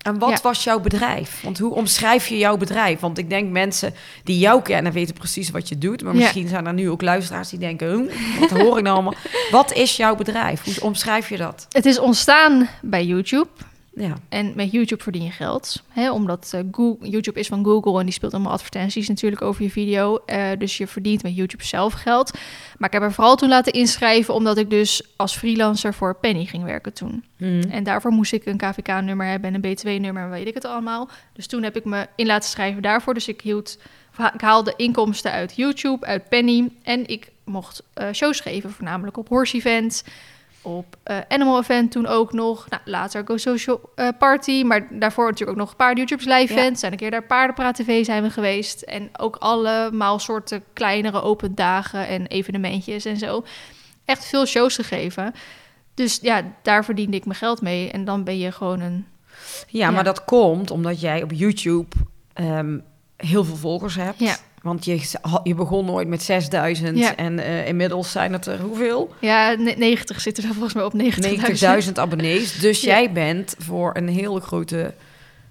[0.07, 0.39] En wat Ja.
[0.43, 1.41] was jouw bedrijf?
[1.43, 3.01] Want hoe omschrijf je jouw bedrijf?
[3.01, 6.03] Want ik denk mensen die jou kennen weten precies wat je doet.
[6.03, 6.19] Maar Ja.
[6.21, 7.89] misschien zijn er nu ook luisteraars die denken...
[7.91, 9.15] "Huh, wat hoor ik nou allemaal?
[9.51, 10.65] Wat is jouw bedrijf?
[10.65, 11.67] Hoe omschrijf je dat?
[11.71, 13.49] Het is ontstaan bij YouTube.
[13.99, 14.15] Ja.
[14.29, 15.83] En met YouTube verdien je geld.
[15.89, 19.63] Hè, omdat eh, Google, YouTube is van Google en die speelt allemaal advertenties natuurlijk over
[19.63, 20.17] je video.
[20.27, 22.33] Eh, dus je verdient met YouTube zelf geld.
[22.79, 26.45] Maar ik heb er vooral toen laten inschrijven omdat ik dus als freelancer voor Penny
[26.45, 27.25] ging werken toen.
[27.37, 27.61] Hmm.
[27.61, 31.09] En daarvoor moest ik een KVK-nummer hebben en een BTW-nummer en weet ik het allemaal.
[31.33, 33.15] Dus toen heb ik me in laten schrijven daarvoor.
[33.15, 33.79] Dus ik hield,
[34.35, 36.69] ik haalde inkomsten uit YouTube, uit Penny.
[36.83, 40.05] En ik mocht eh, shows geven, voornamelijk op horse events,
[40.67, 42.69] op eh, Animal Event toen ook nog.
[42.69, 46.59] Nou, later Go Social eh, Party, maar daarvoor natuurlijk ook nog paarden YouTube's live Ja.
[46.61, 46.81] events.
[46.81, 48.83] Zijn een keer daar Paardenpraat TV zijn we geweest.
[48.83, 53.45] En ook allemaal soorten kleinere open dagen en evenementjes en zo.
[54.05, 55.35] Echt veel shows gegeven.
[55.95, 57.91] Dus ja, daar verdiende ik mijn geld mee.
[57.91, 59.07] En dan ben je gewoon een...
[59.69, 59.91] Ja, Ja.
[59.91, 61.97] maar dat komt omdat jij op YouTube
[62.33, 62.79] ehm,
[63.17, 64.19] heel veel volgers hebt.
[64.19, 64.37] Ja.
[64.67, 65.01] Want je,
[65.43, 67.17] je begon nooit met 6000 Ja.
[67.17, 69.15] en eh, inmiddels zijn het er hoeveel?
[69.21, 71.87] Ja, ne- 90 zitten er volgens mij op 90.000.
[71.87, 72.59] 90.000 abonnees.
[72.59, 72.89] Dus Ja.
[72.89, 74.95] jij bent voor een hele grote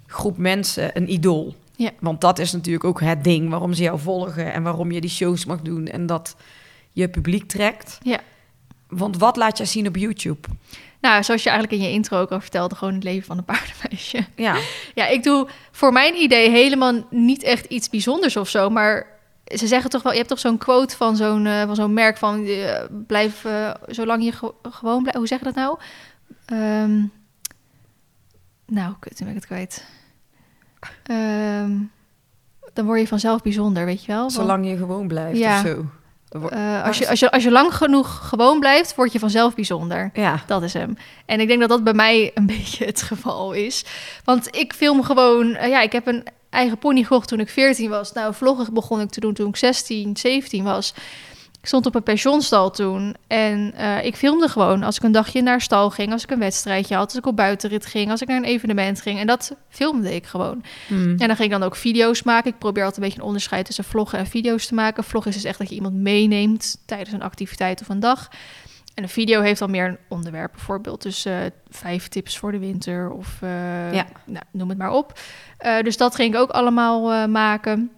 [0.06, 1.54] groep mensen een idool.
[1.76, 1.90] Ja.
[2.00, 5.10] Want dat is natuurlijk ook het ding waarom ze jou volgen en waarom je die
[5.10, 6.36] shows mag doen en dat
[6.92, 7.98] je publiek trekt.
[8.02, 8.20] Ja.
[8.88, 10.48] Want wat laat jij zien op YouTube?
[11.06, 13.44] Nou, zoals je eigenlijk in je intro ook al vertelde, gewoon het leven van een
[13.44, 14.24] paardenmeisje.
[14.36, 14.56] Ja,
[14.94, 18.70] Ja, ik doe voor mijn idee helemaal niet echt iets bijzonders of zo.
[18.70, 19.06] Maar
[19.44, 22.16] ze zeggen toch wel, je hebt toch zo'n quote van zo'n eh, van zo'n merk
[22.16, 25.18] van eh, blijf eh, zolang je ge- gewoon blijft.
[25.18, 25.78] Hoe zeg je dat nou?
[26.46, 27.02] Ehm,
[28.66, 29.84] nou, kut, ben ik het kwijt.
[31.02, 31.72] Ehm,
[32.72, 34.20] dan word je vanzelf bijzonder, weet je wel?
[34.20, 35.60] Want, zolang je gewoon blijft Ja.
[35.60, 35.84] of zo.
[36.28, 40.10] Eh, als, je, als, je, als je lang genoeg gewoon blijft, word je vanzelf bijzonder.
[40.14, 40.96] Ja, Dat is hem.
[41.26, 43.84] En ik denk dat dat bij mij een beetje het geval is.
[44.24, 45.54] Want ik film gewoon...
[45.54, 48.12] eh, ja, ik heb een eigen pony gekocht toen ik 14 was.
[48.12, 50.94] Nou, vloggen begon ik te doen toen ik 16, 17 was.
[51.66, 53.16] Ik stond op een pensionstal toen.
[53.26, 56.12] En eh, ik filmde gewoon als ik een dagje naar stal ging.
[56.12, 57.04] Als ik een wedstrijdje had.
[57.04, 58.10] Als ik op buitenrit ging.
[58.10, 59.18] Als ik naar een evenement ging.
[59.18, 60.62] En dat filmde ik gewoon.
[60.86, 61.08] Hmm.
[61.08, 62.50] En dan ging ik dan ook video's maken.
[62.50, 65.04] Ik probeer altijd een beetje een onderscheid tussen vloggen en video's te maken.
[65.04, 68.28] Vlog is dus echt dat je iemand meeneemt tijdens een activiteit of een dag.
[68.94, 70.52] En een video heeft dan meer een onderwerp.
[70.52, 71.36] Bijvoorbeeld dus eh,
[71.68, 74.06] vijf tips voor de winter of eh, Ja.
[74.24, 75.18] nou, noem het maar op.
[75.82, 77.90] Dus dat ging ik ook allemaal maken.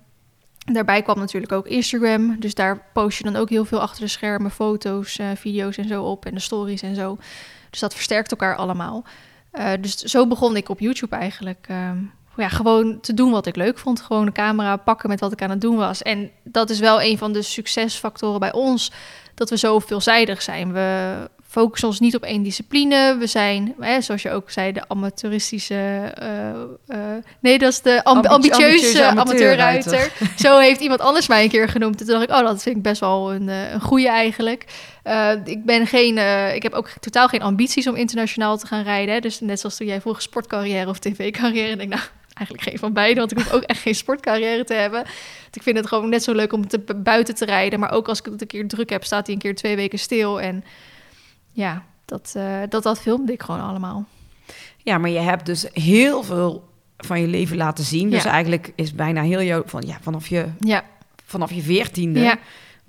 [0.72, 2.40] Daarbij kwam natuurlijk ook Instagram.
[2.40, 4.50] Dus daar post je dan ook heel veel achter de schermen.
[4.50, 6.26] Foto's, eh, video's en zo op.
[6.26, 7.18] En de stories en zo.
[7.70, 9.04] Dus dat versterkt elkaar allemaal.
[9.50, 11.66] Eh, dus zo begon ik op YouTube eigenlijk.
[11.68, 11.98] ehm,
[12.36, 14.00] ja, gewoon te doen wat ik leuk vond.
[14.00, 16.02] Gewoon de camera pakken met wat ik aan het doen was.
[16.02, 18.92] En dat is wel een van de succesfactoren bij ons.
[19.34, 20.72] Dat we zo veelzijdig zijn.
[20.72, 23.16] We focussen ons niet op één discipline.
[23.18, 26.12] We zijn, hè, zoals je ook zei, de amateuristische...
[26.14, 26.48] eh,
[26.86, 30.12] eh, nee, dat is de amb- Ambi- ambitieuze, amateurruiter.
[30.44, 32.00] zo heeft iemand anders mij een keer genoemd.
[32.00, 34.64] En toen dacht ik, oh, dat vind ik best wel een, eh, een goede eigenlijk.
[35.44, 36.18] Ik ben geen,
[36.54, 39.14] ik heb ook totaal geen ambities om internationaal te gaan rijden.
[39.14, 39.20] Hè.
[39.20, 41.72] Dus net zoals toen jij vroeg sportcarrière of tv-carrière.
[41.72, 42.02] En ik nou,
[42.34, 45.02] eigenlijk geen van beide, want ik hoef ook echt geen sportcarrière te hebben.
[45.42, 47.80] Want ik vind het gewoon net zo leuk om te, buiten te rijden.
[47.80, 49.98] Maar ook als ik het een keer druk heb, staat hij een keer twee weken
[49.98, 50.40] stil.
[50.40, 50.64] En
[51.52, 54.04] ja, dat, eh, dat, dat filmde ik gewoon allemaal.
[54.76, 58.10] Ja, maar je hebt dus heel veel van je leven laten zien.
[58.10, 58.30] Dus Ja.
[58.30, 59.62] eigenlijk is bijna heel jouw...
[59.66, 60.82] Van, ja, vanaf je, Ja,
[61.24, 62.20] vanaf je veertiende...
[62.20, 62.36] ja,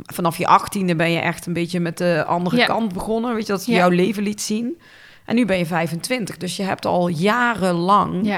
[0.06, 3.34] Vanaf je achttiende ben je echt een beetje met de andere kant begonnen.
[3.36, 4.82] Weet je, dat je jouw leven liet zien.
[5.26, 6.38] En nu ben je 25.
[6.38, 8.36] Dus je hebt al jarenlang ja.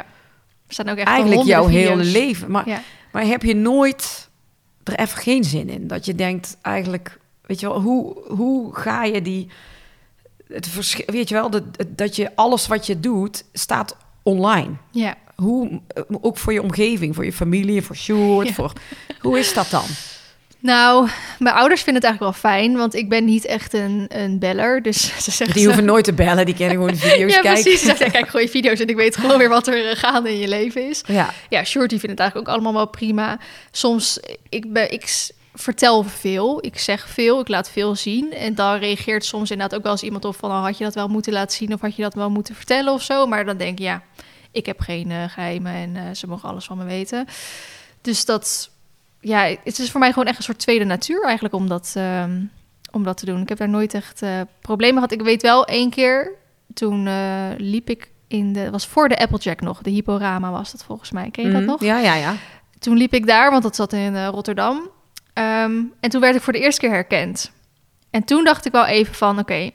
[0.67, 2.51] Er staan ook echt eigenlijk jouw hele leven.
[2.51, 2.81] Maar,
[3.12, 4.29] maar heb je nooit
[4.84, 5.88] er even geen zin in?
[5.88, 7.19] Dat je denkt eigenlijk...
[7.45, 9.47] Weet je wel, hoe, hoe ga je die...
[10.53, 14.71] Het verschil, weet je wel, dat, dat je alles wat je doet staat online.
[14.91, 15.15] ja.
[15.35, 18.53] Hoe, eh, ook voor je omgeving, voor je familie, voor Sjoerd, Ja.
[18.53, 18.73] voor...
[19.21, 19.83] Hoe is dat dan?
[20.59, 21.07] Nou,
[21.39, 24.81] mijn ouders vinden het eigenlijk wel fijn, want ik ben niet echt een, een beller.
[24.81, 27.63] Dus ze zeggen Die hoeven nooit te bellen, die kennen gewoon de video's ja, kijken.
[27.63, 27.81] precies.
[27.81, 30.29] Ze ja, kijk gewoon je video's en ik weet gewoon weer wat er eh, gaande
[30.33, 31.01] in je leven is.
[31.07, 33.39] Ja, Ja, Shorty vindt het eigenlijk ook allemaal wel prima.
[33.71, 38.33] Soms, ik, ben, ik vertel veel, ik zeg veel, ik laat veel zien.
[38.33, 40.49] En dan reageert soms inderdaad ook wel eens iemand op van...
[40.51, 42.93] Oh, had je dat wel moeten laten zien of had je dat wel moeten vertellen
[42.93, 43.25] of zo.
[43.25, 44.01] Maar dan denk ik, ja,
[44.51, 47.25] ik heb geen eh, geheimen en eh, ze mogen alles van me weten.
[48.01, 48.69] Dus dat,
[49.19, 52.41] ja, het is voor mij gewoon echt een soort tweede natuur eigenlijk om dat, ehm,
[52.91, 53.41] om dat te doen.
[53.41, 55.11] Ik heb daar nooit echt eh, problemen gehad.
[55.11, 56.31] Ik weet wel één keer,
[56.73, 57.09] toen
[57.57, 61.29] liep ik in de, was voor de Applejack nog, de Hipporama was dat volgens mij.
[61.31, 61.69] Ken je dat Mhm.
[61.69, 61.81] nog?
[61.81, 62.35] Ja, ja, ja.
[62.79, 64.89] Toen liep ik daar, want dat zat in Rotterdam.
[65.34, 67.52] Ehm, en toen werd ik voor de eerste keer herkend.
[68.10, 69.72] En toen dacht ik wel even van, oké,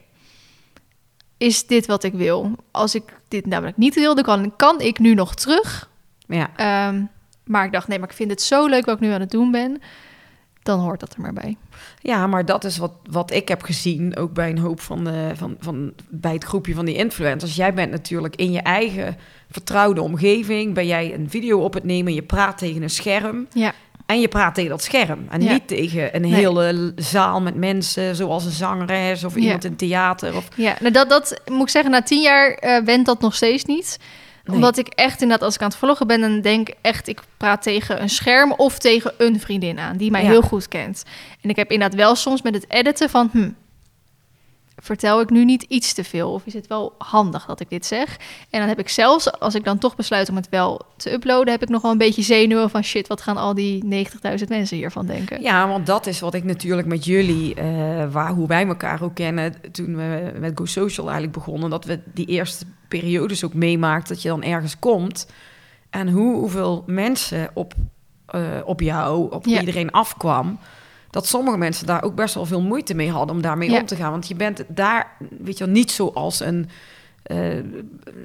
[1.37, 2.51] is dit wat ik wil?
[2.71, 5.90] Als ik dit namelijk niet wil, dan kan, kan ik nu nog terug.
[6.27, 6.51] ja.
[6.57, 7.03] Ehm,
[7.45, 9.31] maar ik dacht, nee, maar ik vind het zo leuk wat ik nu aan het
[9.31, 9.81] doen ben.
[10.62, 11.57] dan hoort dat er maar bij.
[12.01, 15.31] Ja, maar dat is wat, wat ik heb gezien, ook bij een hoop van, de,
[15.35, 17.57] van, van bij het groepje van die influencers.
[17.57, 19.16] Jij bent natuurlijk in je eigen
[19.51, 23.73] vertrouwde omgeving, ben jij een video op het nemen, je praat tegen een scherm Ja,
[24.07, 25.27] en je praat tegen dat scherm.
[25.31, 25.53] En Ja.
[25.53, 26.33] niet tegen een Nee.
[26.35, 30.37] hele zaal met mensen, zoals een zangeres of iemand in theater.
[30.37, 33.64] Of, ja nou dat, dat moet ik zeggen, na tien jaar went dat nog steeds
[33.64, 33.99] niet.
[34.45, 34.55] Nee.
[34.57, 37.21] Omdat ik echt inderdaad, als ik aan het vloggen ben, dan denk ik echt, ik
[37.37, 40.29] praat tegen een scherm of tegen een vriendin aan die mij Ja.
[40.29, 41.03] heel goed kent.
[41.42, 43.49] En ik heb inderdaad wel soms met het editen van, hm,
[44.76, 46.32] vertel ik nu niet iets te veel?
[46.32, 48.16] Of is het wel handig dat ik dit zeg?
[48.50, 51.52] En dan heb ik zelfs, als ik dan toch besluit om het wel te uploaden,
[51.52, 54.76] heb ik nog wel een beetje zenuwen van shit, wat gaan al die 90.000 mensen
[54.76, 55.42] hiervan denken?
[55.42, 57.64] Ja, want dat is wat ik natuurlijk met jullie, eh,
[58.12, 62.00] waar, hoe wij elkaar ook kennen, toen we met Go Social eigenlijk begonnen, dat we
[62.14, 65.26] die eerste periodes ook meemaakten, dat je dan ergens komt
[65.90, 67.74] en hoe, hoeveel mensen op,
[68.26, 69.60] eh, op jou, op Ja.
[69.60, 70.58] iedereen afkwam,
[71.16, 73.81] dat sommige mensen daar ook best wel veel moeite mee hadden om daarmee Ja.
[73.81, 74.11] om te gaan.
[74.11, 76.68] Want je bent daar, weet je wel, niet zoals een
[77.22, 77.38] eh,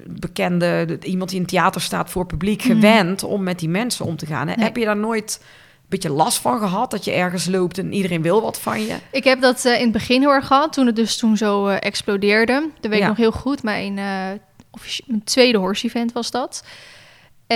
[0.06, 2.72] bekende, iemand die in theater staat voor publiek, Mhm.
[2.72, 4.48] gewend om met die mensen om te gaan.
[4.48, 4.54] Hè?
[4.54, 4.64] Nee.
[4.64, 8.22] Heb je daar nooit een beetje last van gehad dat je ergens loopt en iedereen
[8.22, 8.96] wil wat van je?
[9.12, 11.66] Ik heb dat eh, in het begin heel erg gehad, toen het dus toen zo
[11.66, 12.68] eh, explodeerde.
[12.80, 13.04] Dat weet Ja.
[13.04, 13.62] ik nog heel goed.
[13.62, 13.98] Mijn,
[14.70, 16.64] officie- mijn tweede horse-event was dat.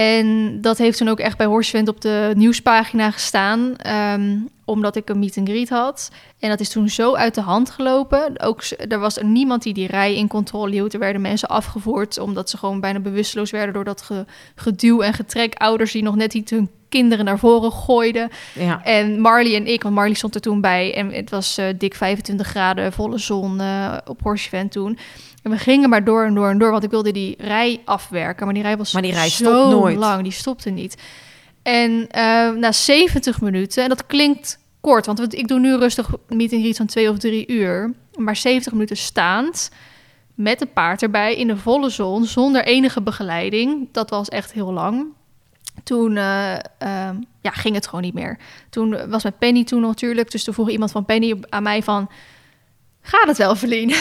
[0.01, 3.77] En dat heeft toen ook echt bij Horse Event op de nieuwspagina gestaan.
[3.77, 6.11] ehm, omdat ik een meet and greet had.
[6.39, 8.41] En dat is toen zo uit de hand gelopen.
[8.41, 10.93] Ook, er was er niemand die die rij in controle hield.
[10.95, 13.75] Er werden mensen afgevoerd omdat ze gewoon bijna bewusteloos werden...
[13.75, 15.55] door dat ge- geduw en getrek.
[15.55, 18.29] Ouders die nog net niet hun kinderen naar voren gooiden.
[18.55, 18.83] Ja.
[18.85, 21.95] En Marley en ik, want Marley stond er toen bij en het was eh, dik
[21.95, 24.99] 25 graden, volle zon eh, op Horse Event toen.
[25.47, 28.45] En we gingen maar door en door en door, want ik wilde die rij afwerken,
[28.45, 29.97] maar die rij was Maar die rij zo nooit.
[29.97, 31.03] lang, die stopte niet.
[31.63, 36.53] En eh, na 70 minuten, en dat klinkt kort, want ik doe nu rustig meet
[36.53, 39.71] and greet van twee of drie uur, maar 70 minuten staand
[40.35, 43.89] met een paard erbij in de volle zon, zonder enige begeleiding.
[43.93, 45.07] Dat was echt heel lang.
[45.83, 48.39] Toen eh, ehm, ja, ging het gewoon niet meer.
[48.71, 50.31] Toen was met Penny toen natuurlijk.
[50.31, 52.09] Dus toen vroeg iemand van Penny aan mij van...
[53.07, 53.95] Gaat het wel, Verlien?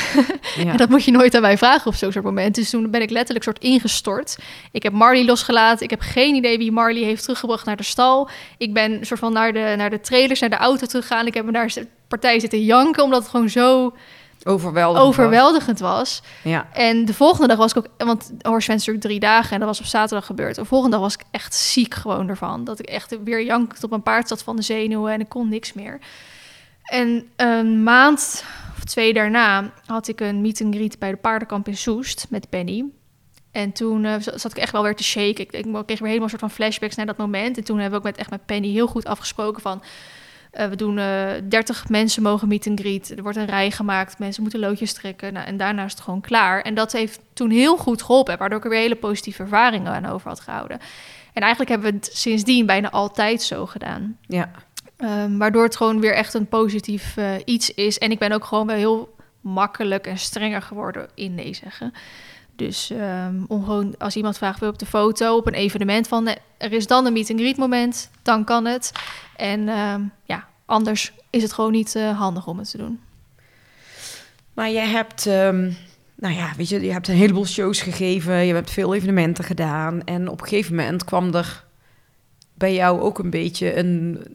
[0.56, 0.72] Ja.
[0.72, 2.56] En dat moet je nooit aan mij vragen op zo'n soort moment.
[2.56, 4.38] Dus toen ben ik letterlijk soort ingestort.
[4.72, 5.84] Ik heb Marley losgelaten.
[5.84, 8.30] Ik heb geen idee wie Marley heeft teruggebracht naar de stal.
[8.58, 11.28] Ik ben soort van naar de, naar de trailers, naar de auto teruggegaan.
[11.28, 11.74] Ik heb me daar
[12.08, 13.94] partij zitten janken, omdat het gewoon zo
[14.44, 15.08] Overweldigend.
[15.08, 16.22] overweldigend was.
[16.42, 16.68] Ja.
[16.74, 19.80] En de volgende dag was ik ook, want Horse natuurlijk drie dagen en dat was
[19.80, 20.56] op zaterdag gebeurd.
[20.56, 22.64] De volgende dag was ik echt ziek gewoon ervan.
[22.64, 25.50] Dat ik echt weer jankend op mijn paard zat van de zenuwen en ik kon
[25.50, 26.00] niks meer.
[26.84, 28.44] En een maand
[28.86, 32.86] twee daarna had ik een meet and greet bij de paardenkamp in Soest met Penny.
[33.52, 35.44] En toen eh, zat ik echt wel weer te shaken.
[35.44, 37.58] Ik, ik kreeg weer helemaal een soort van flashbacks naar dat moment.
[37.58, 39.84] En toen hebben we ook met, echt met Penny heel goed afgesproken van...
[40.52, 43.10] eh, we doen eh 30 mensen mogen meet and greet.
[43.18, 44.20] Er wordt een rij gemaakt.
[44.20, 45.34] Mensen moeten loodjes trekken.
[45.34, 46.62] Nou, en daarna is het gewoon klaar.
[46.62, 48.38] En dat heeft toen heel goed geholpen.
[48.38, 50.80] Waardoor ik er weer hele positieve ervaringen aan over had gehouden.
[51.34, 54.18] En eigenlijk hebben we het sindsdien bijna altijd zo gedaan.
[54.22, 54.52] Ja.
[55.06, 57.98] Ehm, waardoor het gewoon weer echt een positief eh, iets is.
[57.98, 61.94] En ik ben ook gewoon wel heel makkelijk en strenger geworden in nee zeggen.
[62.56, 66.28] Dus ehm, om gewoon als iemand vraagt wil op de foto op een evenement van
[66.28, 68.92] eh, er is dan een meet and greet moment, dan kan het.
[69.36, 73.00] En ehm, ja, anders is het gewoon niet eh, handig om het te doen.
[74.54, 75.26] Maar jij hebt,
[76.16, 80.04] nou ja, weet je, je hebt een heleboel shows gegeven, je hebt veel evenementen gedaan.
[80.04, 81.66] En op een gegeven moment kwam er
[82.54, 84.26] bij jou ook een beetje een,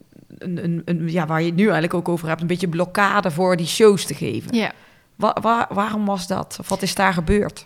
[0.40, 3.31] een, een, een- ja, waar je het nu eigenlijk ook over hebt, een beetje blokkade
[3.31, 4.57] voor die shows te geven.
[4.57, 4.72] Ja.
[5.16, 6.57] Wa- wa- waarom was dat?
[6.61, 7.64] Of wat is daar gebeurd?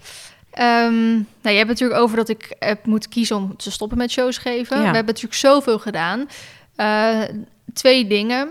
[0.50, 3.98] Ehm, nou, je hebt het natuurlijk over dat ik heb moeten kiezen om te stoppen
[3.98, 4.76] met shows geven.
[4.76, 4.82] Ja.
[4.82, 6.28] We hebben natuurlijk zoveel gedaan.
[6.76, 7.20] Eh,
[7.72, 8.48] twee dingen.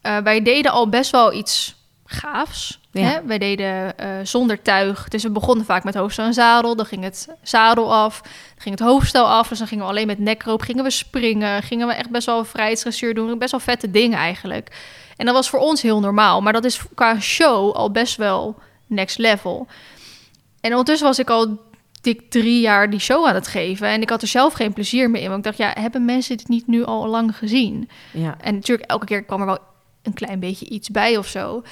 [0.00, 1.81] Eh, wij deden al best wel iets
[2.12, 2.80] gaafs.
[2.90, 3.02] Ja.
[3.02, 3.26] Hè?
[3.26, 5.08] Wij deden eh, zonder tuig.
[5.08, 6.76] Dus we begonnen vaak met hoofdstel en zadel.
[6.76, 8.20] Dan ging het zadel af.
[8.22, 9.48] Dan ging het hoofdstel af.
[9.48, 10.62] Dus dan gingen we alleen met nekroop.
[10.62, 11.62] Gingen we springen.
[11.62, 13.38] Gingen we echt best wel vrijheidsdressuur doen.
[13.38, 14.76] Best wel vette dingen eigenlijk.
[15.16, 16.40] En dat was voor ons heel normaal.
[16.40, 19.66] Maar dat is qua show al best wel next level.
[20.60, 21.58] En ondertussen was ik al
[22.00, 23.88] dik drie jaar die show aan het geven.
[23.88, 25.28] En ik had er zelf geen plezier meer in.
[25.28, 27.88] Want ik dacht, ja, hebben mensen dit niet nu al lang gezien?
[28.12, 28.36] Ja.
[28.40, 29.58] En natuurlijk, elke keer kwam er wel
[30.02, 31.62] een klein beetje iets bij of zo.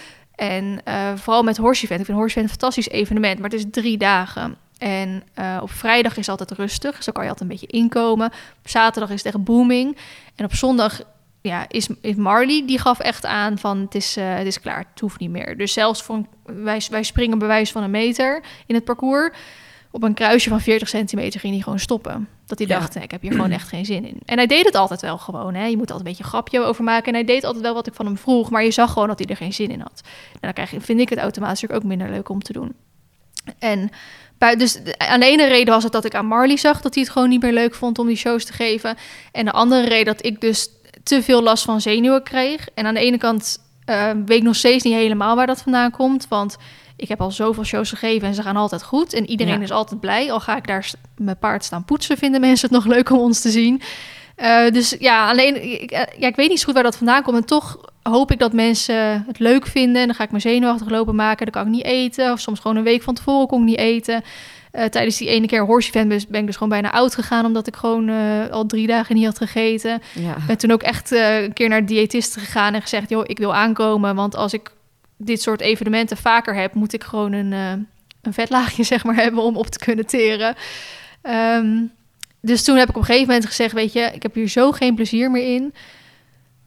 [0.40, 2.00] En eh, vooral met Horse Event.
[2.00, 4.56] Ik vind Horse een fantastisch evenement, maar het is drie dagen.
[4.78, 8.26] En eh, op vrijdag is altijd rustig, zo kan je altijd een beetje inkomen.
[8.58, 9.96] Op zaterdag is het echt booming.
[10.34, 11.00] En op zondag
[11.40, 15.00] ja, is, Marley, die gaf echt aan van het is, eh, het is klaar, het
[15.00, 15.56] hoeft niet meer.
[15.56, 19.36] Dus zelfs voor wij, wij springen bewijs van een meter in het parcours.
[19.90, 22.28] Op een kruisje van 40 centimeter ging hij gewoon stoppen.
[22.50, 24.20] Dat hij dacht, "Nee, ik heb hier gewoon echt geen zin in.
[24.24, 25.54] En hij deed het altijd wel gewoon.
[25.54, 25.64] Hè?
[25.64, 27.06] Je moet altijd een beetje een grapje over maken.
[27.06, 28.50] En hij deed altijd wel wat ik van hem vroeg.
[28.50, 30.00] Maar je zag gewoon dat hij er geen zin in had.
[30.32, 32.74] En dan krijg je, vind ik het automatisch ook minder leuk om te doen.
[33.58, 33.90] En
[34.56, 37.12] dus aan de ene reden was het dat ik aan Marley zag dat hij het
[37.12, 38.96] gewoon niet meer leuk vond om die shows te geven.
[39.32, 40.68] En de andere reden dat ik dus
[41.02, 42.68] te veel last van zenuwen kreeg.
[42.74, 45.90] En aan de ene kant eh, weet ik nog steeds niet helemaal waar dat vandaan
[45.90, 46.28] komt.
[46.28, 46.56] Want
[47.00, 49.12] ik heb al zoveel shows gegeven en ze gaan altijd goed.
[49.12, 49.60] En iedereen Ja.
[49.60, 50.32] is altijd blij.
[50.32, 53.40] Al ga ik daar mijn paard staan poetsen, vinden mensen het nog leuk om ons
[53.40, 53.82] te zien.
[54.36, 57.22] Eh, dus ja, alleen, ik, eh, ja, ik weet niet zo goed waar dat vandaan
[57.22, 57.36] komt.
[57.36, 60.00] En toch hoop ik dat mensen het leuk vinden.
[60.00, 61.44] En dan ga ik me zenuwachtig lopen maken.
[61.46, 62.32] Dan kan ik niet eten.
[62.32, 64.22] Of soms gewoon een week van tevoren kon ik niet eten.
[64.70, 67.44] Eh, tijdens die ene keer horse event ben, ik dus gewoon bijna oud gegaan...
[67.44, 68.10] omdat ik gewoon
[68.50, 70.02] al drie dagen niet had gegeten.
[70.14, 70.36] Ja.
[70.46, 73.08] Ben toen ook echt een keer naar de diëtist gegaan en gezegd...
[73.10, 74.70] joh, ik wil aankomen, want als ik
[75.22, 76.74] dit soort evenementen vaker heb...
[76.74, 77.72] moet ik gewoon een, eh,
[78.22, 80.54] een vetlaagje zeg maar, hebben om op te kunnen teren.
[81.22, 81.82] Ehm,
[82.40, 83.72] dus toen heb ik op een gegeven moment gezegd...
[83.72, 85.74] weet je, ik heb hier zo geen plezier meer in...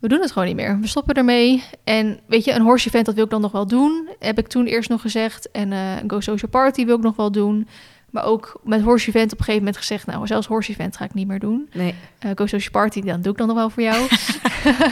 [0.04, 0.80] We doen het gewoon niet meer.
[0.80, 1.64] We stoppen ermee.
[1.84, 4.10] En weet je, een horse event, dat wil ik dan nog wel doen.
[4.20, 5.52] Heb ik toen eerst nog gezegd.
[5.52, 7.68] En eh, een Go Social Party wil ik nog wel doen.
[8.14, 10.06] Maar ook met horse event op een gegeven moment gezegd...
[10.06, 11.70] nou, zelfs horse event ga ik niet meer doen.
[11.74, 11.96] Nee.
[12.20, 14.08] Eh Go Social Party, dan doe ik dan nog wel voor jou.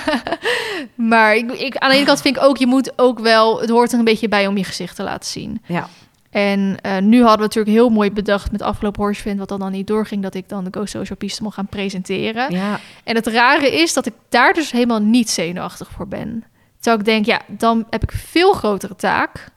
[1.11, 3.69] maar ik, ik, aan de ene kant vind ik ook, je moet ook wel, het
[3.69, 5.61] hoort er een beetje bij om je gezicht te laten zien.
[5.65, 5.87] Ja.
[6.29, 9.59] En eh, nu hadden we natuurlijk heel mooi bedacht met afgelopen Horse Event, wat dan,
[9.59, 12.53] dan niet doorging, dat ik dan de Go Social Piste mocht gaan presenteren.
[12.53, 12.79] Ja.
[13.03, 16.43] En het rare is dat ik daar dus helemaal niet zenuwachtig voor ben.
[16.79, 19.51] Terwijl ik denk, ja, dan heb ik veel grotere taak.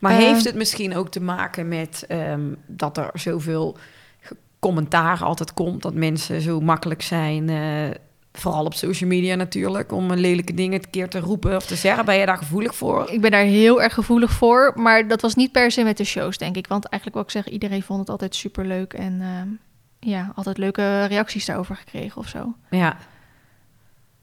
[0.00, 3.76] Maar Eh, heeft het misschien ook te maken met ehm, dat er zoveel
[4.58, 7.96] commentaar altijd komt, dat mensen zo makkelijk zijn, eh,
[8.32, 12.04] vooral op social media natuurlijk, om lelijke dingen een keer te roepen of te zeggen?
[12.04, 13.10] Ben je daar gevoelig voor?
[13.10, 16.04] Ik ben daar heel erg gevoelig voor, maar dat was niet per se met de
[16.04, 16.66] shows, denk ik.
[16.66, 19.48] Want eigenlijk wil ik zeggen, iedereen vond het altijd super leuk en ehm,
[20.10, 22.54] ja, altijd leuke reacties daarover gekregen of zo.
[22.70, 22.96] Ja.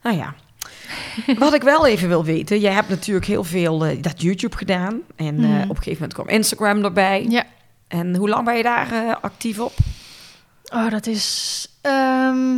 [0.02, 0.34] Nou ja.
[1.38, 5.00] Wat ik wel even wil weten, jij hebt natuurlijk heel veel eh, dat YouTube gedaan
[5.16, 5.62] en eh, Mhm.
[5.62, 7.26] op een gegeven moment kwam Instagram erbij.
[7.28, 7.44] Ja.
[7.88, 9.72] En hoe lang ben je daar eh, actief op?
[10.72, 12.56] Oh, dat is ehm,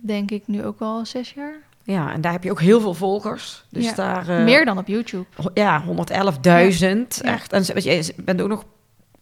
[0.00, 1.54] denk ik nu ook wel zes jaar.
[1.84, 3.64] Ja, en daar heb je ook heel veel volgers.
[3.70, 3.94] Dus Ja.
[3.94, 5.24] daar Meer dan op YouTube.
[5.54, 7.32] ja, 111.000 Ja.
[7.32, 7.52] echt.
[7.52, 8.64] En je, bent ook nog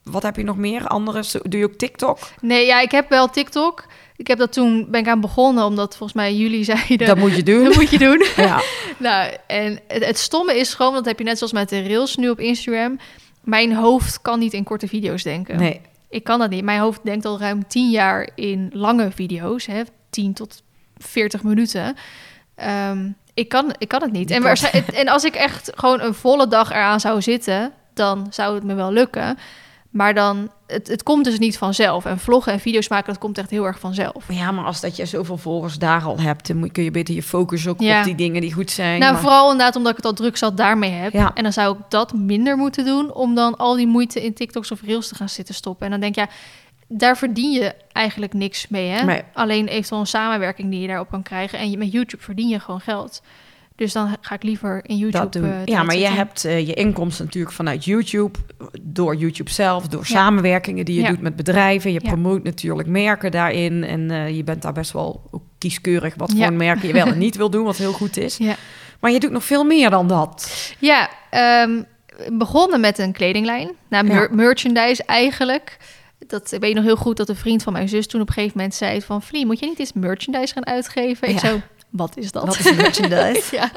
[0.02, 0.87] wat heb je nog meer?
[0.87, 2.18] Andere doe je ook TikTok?
[2.40, 3.85] Nee, ja, ik heb wel TikTok.
[4.18, 7.37] Ik heb dat toen ben ik aan begonnen omdat volgens mij jullie zeiden Dat moet
[7.37, 7.64] je doen.
[7.64, 8.26] dat moet je doen.
[8.46, 8.61] ja.
[8.98, 12.16] Nou, en het, het stomme is gewoon, dat heb je net zoals met de Reels
[12.16, 12.98] nu op Instagram.
[13.40, 15.57] Mijn hoofd kan niet in korte video's denken.
[15.59, 15.81] Nee.
[16.11, 16.64] Ik kan dat niet.
[16.64, 20.62] Mijn hoofd denkt al ruim 10 jaar in lange video's, hè, 10 tot
[20.96, 21.96] 40 minuten.
[22.54, 24.31] Ehm, ik, kan, ik kan het niet.
[24.31, 24.44] En,
[24.94, 28.74] en als ik echt gewoon een volle dag eraan zou zitten, dan zou het me
[28.74, 29.38] wel lukken.
[29.90, 32.05] Maar dan, het, het komt dus niet vanzelf.
[32.05, 34.24] En vloggen en video's maken, dat komt echt heel erg vanzelf.
[34.29, 37.22] Ja, maar als dat je zoveel volgers daar al hebt, dan kun je beter je
[37.22, 37.98] focus ook Ja.
[37.98, 39.01] op die dingen die goed zijn.
[39.01, 41.12] Nou, maar- vooral inderdaad omdat ik het al druk zat daarmee heb.
[41.12, 41.31] Ja.
[41.35, 43.12] En dan zou ik dat minder moeten doen...
[43.12, 45.85] om dan al die moeite in TikToks of Reels te gaan zitten stoppen.
[45.85, 46.29] En dan denk je, ja,
[46.88, 49.05] daar verdien je eigenlijk niks mee, hè?
[49.05, 49.22] Nee.
[49.35, 51.59] Alleen eventueel een samenwerking die je daarop kan krijgen.
[51.59, 53.22] En met YouTube verdien je gewoon geld.
[53.79, 55.19] Dus dan ga ik liever in YouTube...
[55.23, 55.45] dat doen.
[55.45, 58.38] eh, ja, maar je hebt eh, je inkomsten natuurlijk vanuit YouTube,
[58.83, 61.09] door YouTube zelf, door samenwerkingen die je Ja.
[61.09, 61.93] doet met bedrijven.
[61.93, 62.09] Je Ja.
[62.09, 66.53] promoot natuurlijk merken daarin en eh, je bent daar best wel ook kieskeurig wat voor
[66.53, 68.37] merken je wel en niet wil doen, wat heel goed is.
[68.37, 68.55] Ja.
[69.01, 70.73] Maar je doet nog veel meer dan dat.
[70.79, 71.83] Ja, ehm,
[72.33, 73.71] begonnen met een kledinglijn.
[73.88, 75.77] Nou, mer- merchandise eigenlijk.
[76.27, 78.35] Dat ik weet nog heel goed dat een vriend van mijn zus toen op een
[78.35, 79.23] gegeven moment zei van...
[79.23, 81.29] Vlie, moet je niet eens merchandise gaan uitgeven?
[81.29, 81.49] Ik Ja.
[81.49, 82.44] zo, wat is dat?
[82.44, 83.57] Wat is merchandise?
[83.57, 83.70] ja,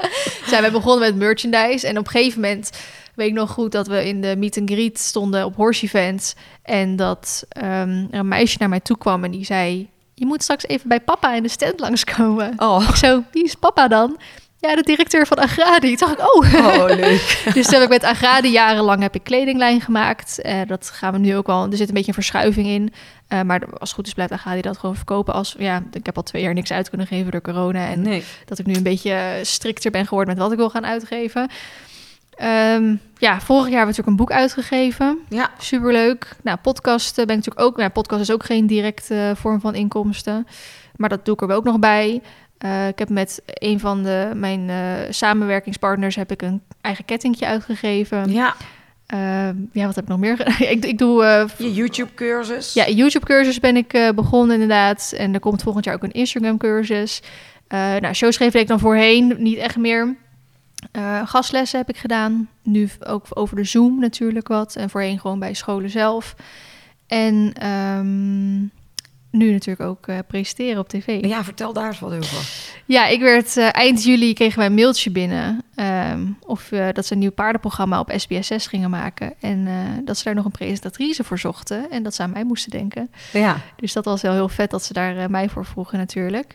[0.46, 1.86] zijn we begonnen met merchandise.
[1.86, 2.70] En op een gegeven moment
[3.14, 6.34] weet ik nog goed dat we in de meet and greet stonden op horse events.
[6.62, 9.90] En dat er een meisje naar mij toe kwam en die zei...
[10.14, 12.52] Je moet straks even bij papa in de stand langskomen.
[12.56, 14.18] Oh, Ik zo, wie is papa dan?
[14.58, 15.96] Ja, de directeur van Agradi.
[15.96, 16.66] Toen dacht ik, oh.
[16.66, 17.42] oh leuk.
[17.54, 20.40] dus toen heb ik met Agradi jarenlang heb ik kledinglijn gemaakt.
[20.40, 21.70] Eh, dat gaan we nu ook al.
[21.70, 22.92] Er zit een beetje een verschuiving in.
[23.32, 25.54] Eh, maar als het goed is blijft Agradi dat gewoon verkopen als...
[25.58, 27.86] Ja, ik heb al twee jaar niks uit kunnen geven door corona.
[27.88, 28.24] En Nee.
[28.44, 31.48] dat ik nu een beetje strikter ben geworden met wat ik wil gaan uitgeven.
[32.30, 35.18] Ehm, ja, vorig jaar hebben we natuurlijk een boek uitgegeven.
[35.28, 36.36] Ja, Superleuk.
[36.42, 37.76] Nou, podcast eh, ben ik natuurlijk ook...
[37.76, 40.46] Nou, podcast is ook geen directe eh, vorm van inkomsten.
[40.96, 42.22] Maar dat doe ik er wel ook nog bij.
[42.58, 44.76] Eh, ik heb met een van de, mijn eh,
[45.10, 46.16] samenwerkingspartners...
[46.16, 48.32] heb ik een eigen kettingje uitgegeven.
[48.32, 48.54] ja.
[49.12, 50.68] Ehm, ja, wat heb ik nog meer gedaan?
[50.76, 51.24] ik, ik doe...
[51.24, 52.72] eh, Je YouTube-cursus.
[52.74, 55.14] ja, YouTube-cursus ben ik eh, begonnen inderdaad.
[55.16, 57.22] En er komt volgend jaar ook een Instagram-cursus.
[57.68, 60.16] Eh nou, shows geef ik dan voorheen niet echt meer.
[61.24, 62.48] Gastlessen heb ik gedaan.
[62.62, 64.76] Nu ook over de Zoom natuurlijk wat.
[64.76, 66.34] En voorheen gewoon bij scholen zelf.
[67.06, 68.62] En ehm,
[69.32, 71.24] nu natuurlijk ook eh, presenteren op tv.
[71.24, 72.48] Ja, vertel daar eens wat over.
[72.86, 77.06] Ja, ik werd eh, eind juli kregen wij een mailtje binnen ehm, of eh, dat
[77.06, 79.68] ze een nieuw paardenprogramma op SBS6 gingen maken en
[80.04, 83.10] dat ze daar nog een presentatrice voor zochten en dat ze aan mij moesten denken.
[83.32, 83.60] Ja.
[83.76, 86.54] Dus dat was wel heel vet dat ze daar mij voor vroegen natuurlijk.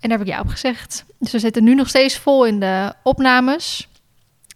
[0.00, 1.04] En daar heb ik ja op gezegd.
[1.18, 3.88] Dus we zitten nu nog steeds vol in de opnames.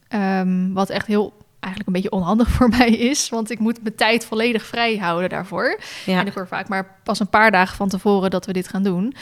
[0.08, 1.32] Ehm, wat echt heel
[1.66, 5.28] eigenlijk een beetje onhandig voor mij is, want ik moet mijn tijd volledig vrij houden
[5.28, 5.80] daarvoor.
[6.06, 6.20] Ja.
[6.20, 8.82] En ik hoor vaak maar pas een paar dagen van tevoren dat we dit gaan
[8.82, 9.14] doen.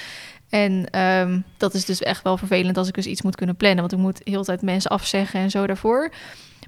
[0.49, 3.81] En ehm, dat is dus echt wel vervelend als ik dus iets moet kunnen plannen.
[3.81, 6.13] Want ik moet heel de tijd mensen afzeggen en zo daarvoor.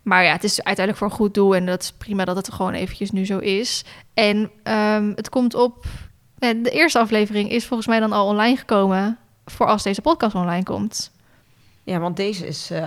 [0.03, 1.55] Maar ja, het is uiteindelijk voor een goed doel.
[1.55, 3.85] En dat is prima dat het gewoon eventjes nu zo is.
[4.15, 5.85] En ehm, het komt op...
[6.39, 9.19] eh, De eerste aflevering is volgens mij dan al online gekomen...
[9.45, 11.11] voor als deze podcast online komt.
[11.85, 12.71] ja, want deze is...
[12.71, 12.87] eh,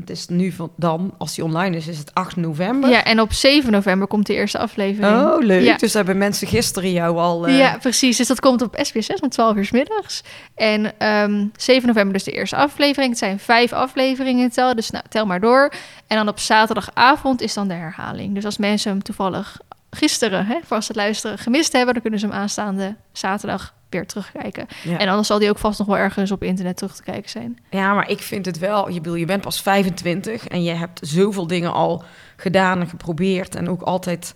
[0.00, 2.90] het is nu van dan, als die online is, is het 8 november.
[2.90, 5.16] Ja, en op 7 november komt de eerste aflevering.
[5.16, 5.62] Oh, leuk.
[5.64, 5.76] Ja.
[5.76, 7.46] Dus hebben mensen gisteren jou al...
[7.46, 8.16] eh, Ja, precies.
[8.16, 10.22] Dus dat komt op SBS6 om 12 uur 's middags.
[10.54, 13.10] En ehm 7 november dus de eerste aflevering.
[13.10, 15.72] Het zijn vijf afleveringen tel, dus nou, tel maar door.
[16.06, 18.34] En dan op zaterdagavond is dan de herhaling.
[18.34, 19.58] Dus als mensen hem toevallig
[19.90, 21.92] gisteren, hè, voor als ze het luisteren, gemist hebben...
[21.92, 24.66] dan kunnen ze hem aanstaande zaterdag weer terugkijken.
[24.84, 24.98] Ja.
[24.98, 27.58] En anders zal die ook vast nog wel ergens op internet terug te kijken zijn.
[27.70, 28.88] Ja, maar ik vind het wel...
[28.88, 32.04] Je, bedoel, je bent pas 25 en je hebt zoveel dingen al
[32.36, 33.54] gedaan en geprobeerd.
[33.54, 34.34] En ook altijd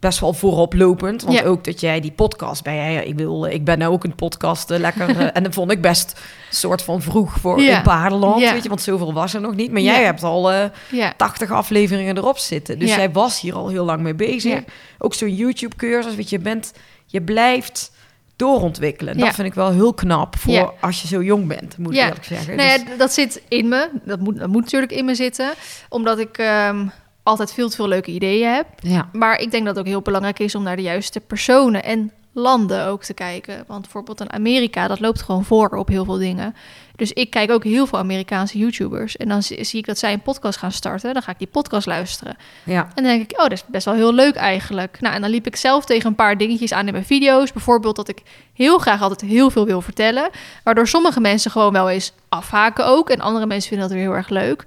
[0.00, 1.22] best wel voorop lopend.
[1.22, 1.44] Want Ja.
[1.44, 4.70] ook dat jij die podcast bij jij, ik wil, ik ben nou ook een podcast
[4.70, 5.08] eh, lekker.
[5.18, 6.10] eh, en dat vond ik best
[6.50, 7.76] een soort van vroeg voor Ja.
[7.76, 8.52] in paardenland, Ja.
[8.52, 9.72] weet je, want zoveel was er nog niet.
[9.72, 12.78] Maar jij hebt al eh, Ja, 80 afleveringen erop zitten.
[12.78, 14.62] Dus jij was hier al heel lang mee bezig.
[14.98, 16.72] Ook zo'n YouTube-cursus, weet je, je bent,
[17.06, 17.92] je blijft
[18.36, 19.16] doorontwikkelen.
[19.16, 19.32] Dat Ja.
[19.32, 20.72] vind ik wel heel knap voor Ja.
[20.80, 22.56] als je zo jong bent, moet ik eerlijk zeggen.
[22.56, 23.88] Nou ja, Dus- dat zit in me.
[24.04, 25.52] Dat moet, dat moet natuurlijk in me zitten.
[25.88, 26.86] Omdat ik ehm,
[27.22, 28.66] altijd veel te veel leuke ideeën heb.
[29.12, 32.12] Maar ik denk dat het ook heel belangrijk is om naar de juiste personen en
[32.38, 33.64] landen ook te kijken.
[33.66, 36.54] Want bijvoorbeeld in Amerika, dat loopt gewoon voor op heel veel dingen.
[36.96, 39.16] Dus ik kijk ook heel veel Amerikaanse YouTubers.
[39.16, 41.12] En dan zie zie ik dat zij een podcast gaan starten.
[41.12, 42.36] Dan ga ik die podcast luisteren.
[42.64, 42.82] ja.
[42.82, 45.00] En dan denk ik, oh, dat is best wel heel leuk eigenlijk.
[45.00, 47.52] Nou, en dan liep ik zelf tegen een paar dingetjes aan in mijn video's.
[47.52, 48.22] Bijvoorbeeld dat ik
[48.52, 50.30] heel graag altijd heel veel wil vertellen.
[50.64, 53.10] Waardoor sommige mensen gewoon wel eens afhaken ook.
[53.10, 54.64] En andere mensen vinden dat weer heel erg leuk.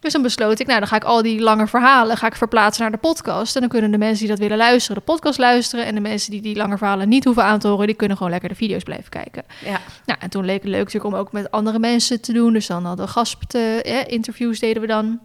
[0.00, 2.82] Dus dan besloot ik, nou, dan ga ik al die lange verhalen ga ik verplaatsen
[2.82, 3.54] naar de podcast.
[3.54, 5.84] En dan kunnen de mensen die dat willen luisteren, de podcast luisteren.
[5.86, 8.32] En de mensen die die lange verhalen niet hoeven aan te horen, die kunnen gewoon
[8.32, 9.44] lekker de video's blijven kijken.
[9.64, 9.80] ja.
[10.06, 12.52] Nou, en toen leek het leuk natuurlijk om ook met andere mensen te doen.
[12.52, 15.18] Dus dan hadden we gastinterviews deden we dan.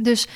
[0.00, 0.26] Dus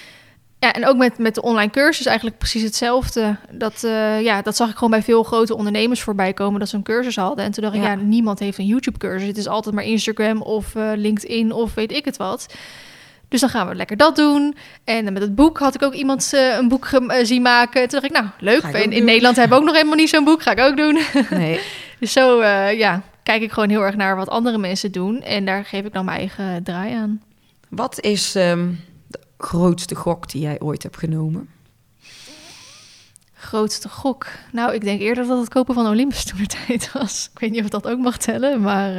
[0.58, 3.36] ja, en ook met, met de online cursus eigenlijk precies hetzelfde.
[3.50, 6.76] Dat, eh, ja, dat zag ik gewoon bij veel grote ondernemers voorbij komen dat ze
[6.76, 7.44] een cursus hadden.
[7.44, 7.94] En toen dacht ik, Ja.
[7.94, 9.28] niemand heeft een YouTube-cursus.
[9.28, 12.54] Het is altijd maar Instagram of eh, LinkedIn of weet ik het wat.
[13.28, 14.56] Dus dan gaan we lekker dat doen.
[14.84, 17.80] En met het boek had ik ook iemand eh, een boek eh, zien maken.
[17.88, 18.62] Toen dacht ik, nou, leuk.
[18.62, 19.04] Ik In.
[19.04, 20.42] Nederland hebben we ook nog helemaal niet zo'n boek.
[20.42, 20.98] Ga ik ook doen.
[21.30, 21.60] Nee.
[22.00, 25.22] Dus zo eh, ja, kijk ik gewoon heel erg naar wat andere mensen doen.
[25.22, 27.22] En daar geef ik dan mijn eigen draai aan.
[27.68, 28.72] Wat is ehm,
[29.06, 31.48] de grootste gok die jij ooit hebt genomen?
[33.34, 34.26] Grootste gok.
[34.52, 37.30] Nou, ik denk eerder dat het kopen van Olympus toen de tijd was.
[37.32, 38.90] Ik weet niet of dat ook mag tellen, maar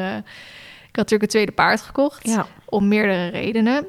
[0.90, 2.28] ik had natuurlijk een tweede paard gekocht.
[2.28, 2.48] Ja.
[2.70, 3.86] Om meerdere redenen.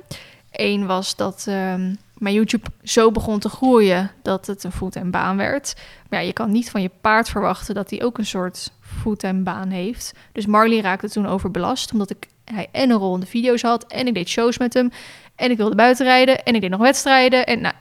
[0.50, 5.36] Eén was dat ehm, mijn YouTube zo begon te groeien dat het een fulltime baan
[5.36, 5.74] werd.
[6.08, 9.42] Maar ja, je kan niet van je paard verwachten dat hij ook een soort fulltime
[9.42, 10.12] baan heeft.
[10.32, 13.86] Dus Marley raakte toen overbelast, omdat ik, hij en een rol in de video's had
[13.86, 14.90] en ik deed shows met hem.
[15.36, 17.46] En ik wilde buiten rijden en ik deed nog wedstrijden.
[17.46, 17.74] En nou,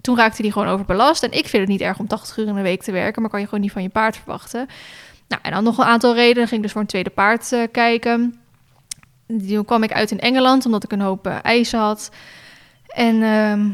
[0.00, 1.22] toen raakte hij gewoon overbelast.
[1.22, 3.30] En ik vind het niet erg om 80 uur in de week te werken, maar
[3.30, 4.66] kan je gewoon niet van je paard verwachten.
[5.28, 6.48] Nou, en dan nog een aantal redenen.
[6.48, 8.41] Ging ik dus voor een tweede paard eh, kijken.
[9.48, 12.10] Toen kwam ik uit in Engeland, omdat ik een hoop eh, eisen had.
[12.86, 13.68] En ehm,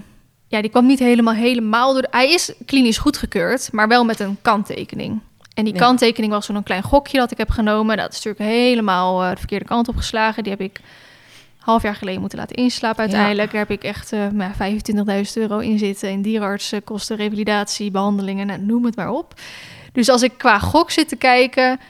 [0.47, 2.07] ja, die kwam niet helemaal, helemaal door.
[2.11, 5.21] Hij is klinisch goedgekeurd, maar wel met een kanttekening.
[5.55, 5.81] En die Ja.
[5.81, 7.97] kanttekening was zo'n klein gokje dat ik heb genomen.
[7.97, 10.43] Dat is natuurlijk helemaal eh, de verkeerde kant op geslagen.
[10.43, 10.81] Die heb ik
[11.59, 13.51] half jaar geleden moeten laten inslapen uiteindelijk.
[13.51, 16.11] Daar heb ik echt eh nou, 25.000 euro in zitten.
[16.11, 19.35] In dierenartsenkosten, revalidatie, behandelingen, nou, noem het maar op.
[19.93, 21.81] Dus als ik qua gok zit te kijken,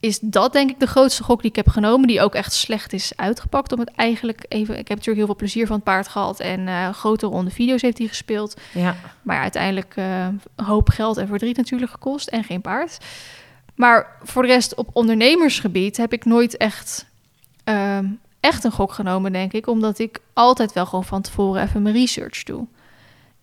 [0.00, 2.08] is dat denk ik de grootste gok die ik heb genomen.
[2.08, 3.72] Die ook echt slecht is uitgepakt.
[3.72, 4.78] Om het eigenlijk even.
[4.78, 6.40] Ik heb natuurlijk heel veel plezier van het paard gehad.
[6.40, 8.56] En eh, grote ronde video's heeft hij gespeeld.
[8.72, 8.96] Ja.
[9.22, 12.28] Maar ja, uiteindelijk een hoop geld en verdriet natuurlijk gekost.
[12.28, 12.98] En geen paard.
[13.74, 17.06] Maar voor de rest op ondernemersgebied heb ik nooit echt,
[17.64, 18.06] ehm,
[18.40, 19.66] echt een gok genomen, denk ik.
[19.66, 22.66] Omdat ik altijd wel gewoon van tevoren even mijn research doe.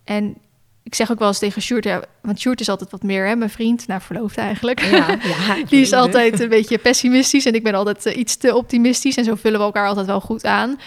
[0.04, 0.36] En
[0.84, 3.36] ik zeg ook wel eens tegen Sjoerd, ja, want Sjoerd is altijd wat meer, hè,
[3.36, 4.80] mijn vriend, nou verloofd eigenlijk.
[4.80, 8.54] Ja, ja, Die is altijd een beetje pessimistisch en ik ben altijd eh, iets te
[8.54, 9.16] optimistisch.
[9.16, 10.80] En zo vullen we elkaar altijd wel goed aan.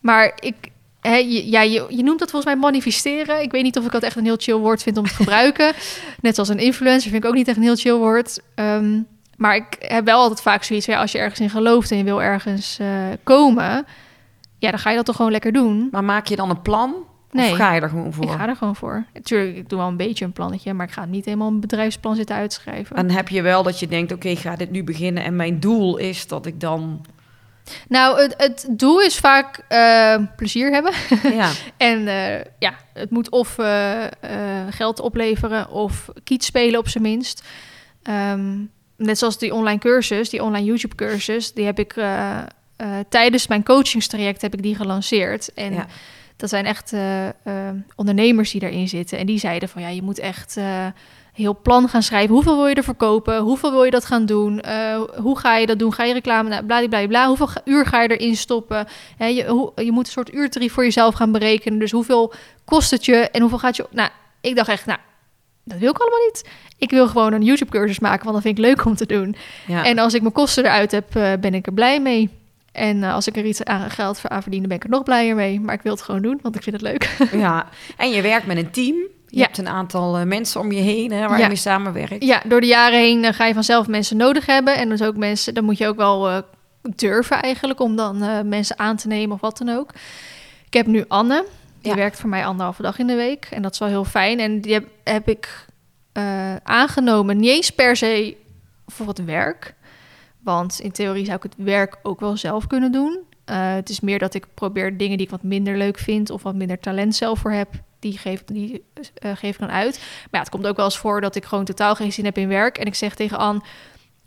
[0.00, 0.54] Maar ik,
[1.00, 3.42] hè, je, ja, je, je noemt dat volgens mij manifesteren.
[3.42, 5.72] Ik weet niet of ik dat echt een heel chill woord vind om te gebruiken.
[6.20, 8.40] Net als een influencer vind ik ook niet echt een heel chill woord.
[8.54, 9.00] Ehm,
[9.36, 10.94] maar ik heb wel altijd vaak zoiets van...
[10.94, 12.88] Ja, als je ergens in gelooft en je wil ergens eh,
[13.22, 13.86] komen...
[14.58, 15.88] Ja, dan ga je dat toch gewoon lekker doen.
[15.90, 16.94] Maar maak je dan een plan?
[17.36, 17.50] Nee.
[17.50, 18.24] Of ga je er gewoon voor?
[18.24, 19.04] Ik ga er gewoon voor.
[19.14, 20.72] Natuurlijk, ik doe wel een beetje een plannetje...
[20.72, 22.96] maar ik ga niet helemaal een bedrijfsplan zitten uitschrijven.
[22.96, 25.60] En heb je wel dat je denkt, oké, ik ga dit nu beginnen en mijn
[25.60, 27.04] doel is dat ik dan...
[27.88, 30.92] Nou, het, het doel is vaak eh, plezier hebben.
[31.32, 34.04] Ja, En eh, ja, het moet of eh,
[34.70, 37.42] geld opleveren of kiet spelen op zijn minst.
[38.02, 38.54] Ehm,
[38.96, 41.94] net zoals die online cursus, die online YouTube cursus, die heb ik
[43.08, 45.54] tijdens mijn coachingstraject heb ik die gelanceerd.
[45.54, 45.86] En Ja.
[46.36, 47.34] Dat zijn echt eh, eh,
[47.96, 49.18] ondernemers die daarin zitten.
[49.18, 50.92] En die zeiden van ja, je moet echt een
[51.32, 52.34] heel plan gaan schrijven.
[52.34, 53.38] Hoeveel wil je er verkopen?
[53.38, 54.62] Hoeveel wil je dat gaan doen?
[55.16, 55.92] Hoe ga je dat doen?
[55.92, 56.48] Ga je reclame?
[56.48, 57.26] Nou, bladibladibla.
[57.26, 58.86] Hoeveel ga- uur ga je erin stoppen?
[59.18, 61.78] Je, hoe, je moet een soort uurtarief voor jezelf gaan berekenen.
[61.78, 62.32] Dus hoeveel
[62.64, 63.86] kost het je en hoeveel gaat je...
[63.90, 64.08] Nou,
[64.40, 64.98] ik dacht echt, nou,
[65.64, 66.48] dat wil ik allemaal niet.
[66.78, 69.36] Ik wil gewoon een YouTube-cursus maken, want dat vind ik leuk om te doen.
[69.66, 69.84] ja.
[69.84, 71.06] En als ik mijn kosten eruit heb,
[71.40, 72.30] ben ik er blij mee.
[72.76, 75.02] En eh, als ik er iets aan geld voor aan verdienen, ben ik er nog
[75.02, 75.60] blijer mee.
[75.60, 77.16] Maar ik wil het gewoon doen, want ik vind het leuk.
[77.46, 77.68] ja.
[77.96, 78.94] En je werkt met een team.
[79.28, 79.42] Je Ja.
[79.44, 81.42] hebt een aantal eh, mensen om je heen hè, waar Ja.
[81.42, 82.24] je mee samenwerkt.
[82.24, 84.76] ja, door de jaren heen eh, ga je vanzelf mensen nodig hebben.
[84.76, 86.42] En dus ook mensen, dan moet je ook wel
[86.96, 89.90] durven eigenlijk om dan mensen aan te nemen of wat dan ook.
[90.66, 91.44] Ik heb nu Anne.
[91.80, 91.96] Die Ja.
[91.98, 93.48] werkt voor mij anderhalve dag in de week.
[93.50, 94.38] En dat is wel heel fijn.
[94.38, 95.66] En die heb, heb ik
[96.62, 98.36] aangenomen, niet eens per se
[98.86, 99.74] voor het werk.
[100.46, 103.18] Want in theorie zou ik het werk ook wel zelf kunnen doen.
[103.44, 106.30] Eh, het is meer dat ik probeer dingen die ik wat minder leuk vind...
[106.30, 107.68] of wat minder talent zelf voor heb,
[107.98, 108.84] die geef, die,
[109.14, 109.98] eh, geef ik dan uit.
[109.98, 112.38] Maar ja, het komt ook wel eens voor dat ik gewoon totaal geen zin heb
[112.38, 112.78] in werk.
[112.78, 113.60] En ik zeg tegen Anne,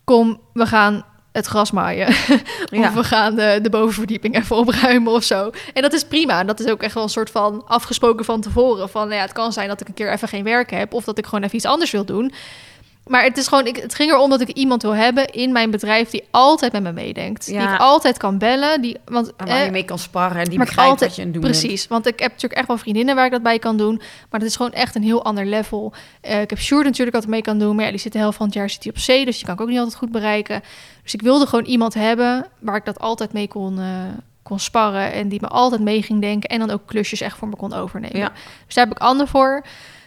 [0.03, 2.07] kom, we gaan het gras maaien.
[2.71, 2.87] Ja.
[2.87, 5.51] Of we gaan de, de bovenverdieping even opruimen of zo.
[5.73, 6.39] En dat is prima.
[6.39, 8.89] En dat is ook echt wel een soort van afgesproken van tevoren.
[8.89, 10.93] Van nou ja, het kan zijn dat ik een keer even geen werk heb.
[10.93, 12.33] Of dat ik gewoon even iets anders wil doen.
[13.09, 15.71] Maar het is gewoon, ik, het ging erom dat ik iemand wil hebben in mijn
[15.71, 17.45] bedrijf die altijd met me meedenkt.
[17.45, 18.81] Die ik altijd kan bellen.
[18.81, 21.21] Die, want, En waar eh, je mee kan sparren en die begrijpt altijd, wat je
[21.21, 21.61] aan het doen bent.
[21.61, 24.01] Precies, want ik heb natuurlijk echt wel vriendinnen waar ik dat bij kan doen.
[24.29, 25.93] Maar dat is gewoon echt een heel ander level.
[26.21, 27.75] Eh, ik heb Sjoerd natuurlijk altijd mee kan doen.
[27.75, 29.25] Maar ja, die zit de helft van het jaar zit hij op zee.
[29.25, 30.61] Dus die kan ik ook niet altijd goed bereiken.
[31.03, 33.85] Dus ik wilde gewoon iemand hebben waar ik dat altijd mee kon, eh,
[34.43, 35.11] kon sparren.
[35.11, 36.49] En die me altijd mee ging denken.
[36.49, 38.19] En dan ook klusjes echt voor me kon overnemen.
[38.19, 38.31] Ja.
[38.65, 39.63] Dus daar heb ik Anne voor.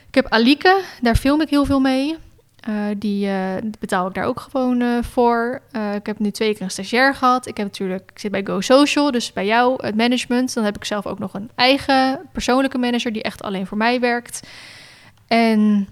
[0.08, 2.16] Ik heb Alike, daar film ik heel veel mee.
[2.62, 5.62] Eh, die eh, betaal ik daar ook gewoon eh, voor.
[5.94, 7.46] Ik heb nu twee keer een stagiair gehad.
[7.46, 10.54] Ik heb natuurlijk, ik zit bij Go Social, dus bij jou het management.
[10.54, 14.00] Dan heb ik zelf ook nog een eigen persoonlijke manager die echt alleen voor mij
[14.00, 14.48] werkt.
[15.26, 15.88] En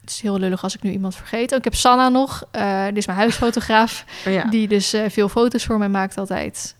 [0.00, 1.52] het is heel lullig als ik nu iemand vergeet.
[1.52, 2.44] Oh, ik heb Sanna nog,
[2.88, 4.44] die is mijn huisfotograaf, Ja.
[4.44, 6.76] die dus veel foto's voor mij maakt altijd.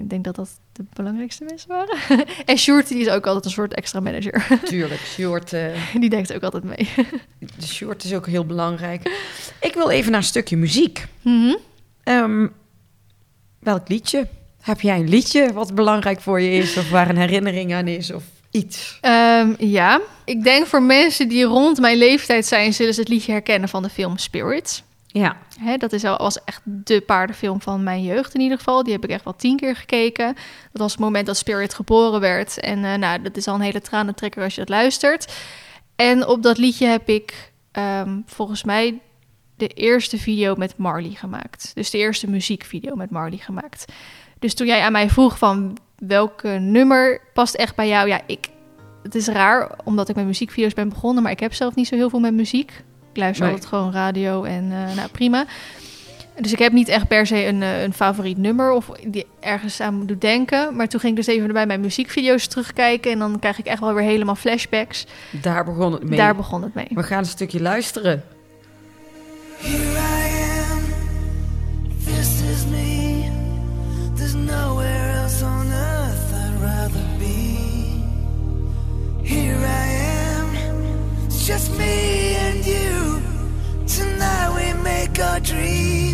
[0.00, 1.98] Ik denk dat dat de belangrijkste mensen waren.
[2.44, 4.46] en Sjoerd, die is ook altijd een soort extra manager.
[4.64, 5.66] Tuurlijk, Sjoerd, eh,
[6.00, 6.88] die denkt ook altijd mee.
[7.58, 9.10] de Sjoerd is ook heel belangrijk.
[9.60, 11.06] Ik wil even naar een stukje muziek.
[11.22, 11.54] Mhm.
[12.02, 12.46] Ehm,
[13.58, 14.26] welk liedje?
[14.60, 16.76] Heb jij een liedje wat belangrijk voor je is?
[16.76, 18.12] Of waar een herinnering aan is?
[18.12, 18.98] Of iets?
[19.00, 23.32] Ehm, ja, ik denk voor mensen die rond mijn leeftijd zijn, zullen ze het liedje
[23.32, 24.82] herkennen van de film Spirits.
[25.18, 25.36] Ja.
[25.60, 28.82] Hè, dat is al, was echt de paardenfilm van mijn jeugd in ieder geval.
[28.82, 30.34] Die heb ik echt wel tien keer gekeken.
[30.72, 32.60] Dat was het moment dat Spirit geboren werd.
[32.60, 35.34] En eh, nou, dat is al een hele tranentrekker als je dat luistert.
[35.96, 39.00] En op dat liedje heb ik ehm, volgens mij
[39.56, 41.70] de eerste video met Marley gemaakt.
[41.74, 43.84] Dus de eerste muziekvideo met Marley gemaakt.
[44.38, 48.08] Dus toen jij aan mij vroeg van welke nummer past echt bij jou?
[48.08, 48.48] Ja, ik,
[49.02, 51.94] het is raar omdat ik met muziekvideo's ben begonnen, maar ik heb zelf niet zo
[51.94, 52.84] heel veel met muziek.
[53.16, 53.54] Ik luister Nee.
[53.54, 55.44] altijd gewoon radio en eh, nou prima.
[56.40, 59.80] Dus ik heb niet echt per se een, eh, een favoriet nummer of die ergens
[59.80, 60.76] aan moet denken.
[60.76, 63.80] Maar toen ging ik dus even bij mijn muziekvideo's terugkijken en dan krijg ik echt
[63.80, 65.06] wel weer helemaal flashbacks.
[65.30, 66.18] Daar begon het mee.
[66.18, 66.86] Daar begon het mee.
[66.90, 68.24] We gaan een stukje luisteren.
[69.58, 70.30] Here I
[70.70, 70.80] am,
[72.04, 73.22] this is me.
[74.14, 77.56] There's nowhere else on earth I'd rather be.
[79.22, 79.88] Here I
[80.38, 80.48] am,
[81.26, 82.25] it's just me
[85.18, 86.05] a dream.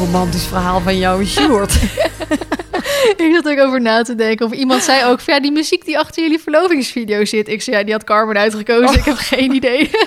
[0.00, 1.74] Romantisch verhaal van jou en Sjoerd.
[3.16, 4.46] ik zat ook over na te denken.
[4.46, 7.48] Of iemand zei ook, van, ja, die muziek die achter jullie verlovingsvideo zit.
[7.48, 8.98] Ik zei, ja, die had Carmen uitgekozen.
[8.98, 9.90] Ik heb geen idee.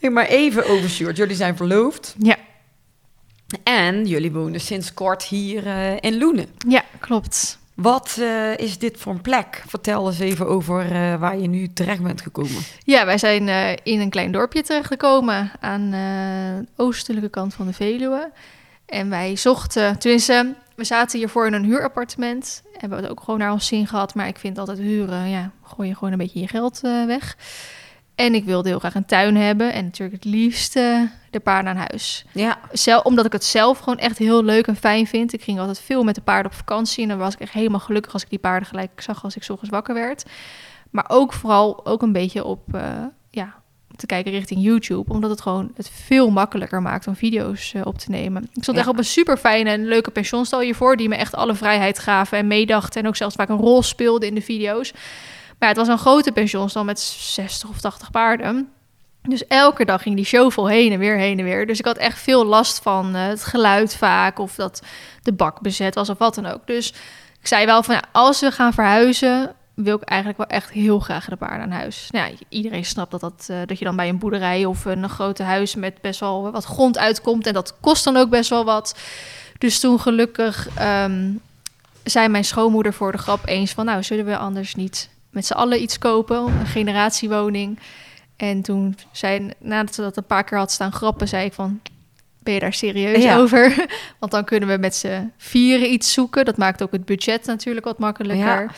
[0.00, 1.16] Hey, maar even over Sjoerd.
[1.16, 2.14] Jullie zijn verloofd.
[2.18, 2.36] ja,
[3.62, 6.46] En jullie wonen sinds kort hier eh, in Loenen.
[6.68, 7.58] ja, klopt.
[7.74, 9.62] Wat eh, is dit voor een plek?
[9.66, 12.62] Vertel eens even over eh, waar je nu terecht bent gekomen.
[12.84, 13.48] Ja, wij zijn
[13.82, 18.30] in een klein dorpje terechtgekomen aan de oostelijke kant van de Veluwe.
[18.90, 22.62] En wij zochten, tenminste, we zaten hiervoor in een huurappartement.
[22.72, 24.14] Hebben we het ook gewoon naar ons zin gehad.
[24.14, 27.36] Maar ik vind altijd huren, ja, gooi je gewoon een beetje je geld eh, weg.
[28.14, 29.72] En ik wilde heel graag een tuin hebben.
[29.72, 32.24] En natuurlijk het liefst eh, de paarden aan huis.
[32.32, 35.32] Ja, Zelf, omdat ik het zelf gewoon echt heel leuk en fijn vind.
[35.32, 37.02] Ik ging altijd veel met de paarden op vakantie.
[37.02, 39.42] En dan was ik echt helemaal gelukkig als ik die paarden gelijk zag als ik
[39.42, 40.24] 's ochtends wakker werd.
[40.90, 43.59] Maar ook vooral ook een beetje op, eh, ja,
[43.96, 45.12] te kijken richting YouTube.
[45.12, 48.42] Omdat het gewoon het veel makkelijker maakt om video's eh, op te nemen.
[48.42, 48.82] Ik stond Ja.
[48.82, 50.96] echt op een super fijne en leuke pensionstal hiervoor.
[50.96, 53.00] Die me echt alle vrijheid gaven en meedachten.
[53.02, 54.92] En ook zelfs vaak een rol speelde in de video's.
[54.92, 58.68] Maar ja, het was een grote pensionstal met 60 of 80 paarden.
[59.22, 61.66] Dus elke dag ging die show vol heen en weer, heen en weer.
[61.66, 64.38] Dus ik had echt veel last van eh, het geluid vaak...
[64.38, 64.82] of dat
[65.22, 66.66] de bak bezet was of wat dan ook.
[66.66, 66.88] Dus
[67.40, 69.54] ik zei wel van, ja, als we gaan verhuizen...
[69.82, 72.08] wil ik eigenlijk wel echt heel graag de paarden aan huis.
[72.10, 74.64] Nou, ja, iedereen snapt dat, dat, eh, dat je dan bij een boerderij...
[74.64, 77.46] of een grote huis met best wel wat grond uitkomt...
[77.46, 78.98] en dat kost dan ook best wel wat.
[79.58, 81.30] Dus toen gelukkig ehm,
[82.04, 83.84] zei mijn schoonmoeder voor de grap eens van...
[83.84, 86.36] nou, zullen we anders niet met z'n allen iets kopen?
[86.36, 87.78] Een generatiewoning...
[88.40, 91.80] En toen zei, nadat ze dat een paar keer had staan grappen, zei ik van,
[92.38, 93.36] ben je daar serieus Ja.
[93.36, 93.86] over?
[94.20, 96.44] Want dan kunnen we met z'n vieren iets zoeken.
[96.44, 98.62] Dat maakt ook het budget natuurlijk wat makkelijker.
[98.62, 98.70] Ja.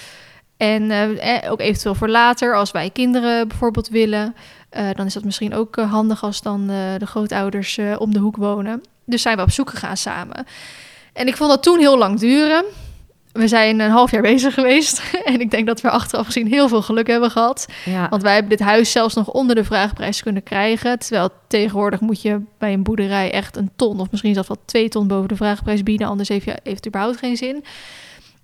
[0.63, 4.35] En eh, eh, ook eventueel voor later, als wij kinderen bijvoorbeeld willen,
[4.69, 6.67] eh, dan is dat misschien ook eh, handig als dan
[6.99, 8.83] de grootouders om de hoek wonen.
[9.07, 10.47] Dus zijn we op zoek gegaan samen.
[11.13, 12.65] En ik vond dat toen heel lang duren.
[13.33, 15.03] We zijn een half jaar bezig geweest.
[15.25, 17.67] en ik denk dat we achteraf gezien heel veel geluk hebben gehad.
[17.85, 18.09] ja.
[18.09, 20.99] Want wij hebben dit huis zelfs nog onder de vraagprijs kunnen krijgen.
[20.99, 24.01] Terwijl tegenwoordig moet je bij een boerderij echt een ton...
[24.01, 26.07] of misschien zelfs wel twee ton boven de vraagprijs bieden.
[26.07, 27.65] Anders heeft, je, heeft het überhaupt geen zin.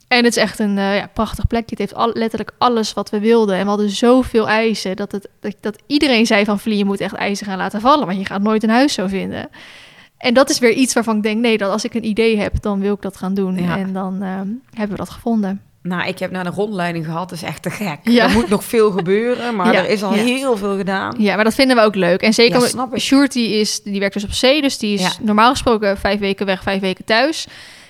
[0.08, 1.70] En het is echt een eh, ja, prachtig plekje.
[1.70, 3.56] Het heeft al, letterlijk alles wat we wilden.
[3.56, 6.58] En we hadden zoveel eisen dat, het, dat, dat iedereen zei van...
[6.58, 8.06] Vlie, je moet echt eisen gaan laten vallen.
[8.06, 9.48] Want je gaat nooit een huis zo vinden.
[10.18, 11.40] En dat is weer iets waarvan ik denk...
[11.40, 13.62] nee, dat als ik een idee heb, dan wil ik dat gaan doen.
[13.62, 13.78] Ja.
[13.78, 14.28] En dan eh,
[14.70, 15.62] hebben we dat gevonden.
[15.82, 17.28] Nou, ik heb naar de rondleiding gehad.
[17.28, 17.98] Dat is echt te gek.
[18.02, 18.24] Ja.
[18.24, 20.22] Er moet nog veel gebeuren, maar Ja, er is al ja.
[20.22, 21.14] heel veel gedaan.
[21.18, 22.22] Ja, maar dat vinden we ook leuk.
[22.22, 22.70] En zeker.
[22.96, 26.46] Sjoerd die, is, die werkt dus op zee, dus die is normaal gesproken vijf weken
[26.46, 27.46] weg, vijf weken thuis.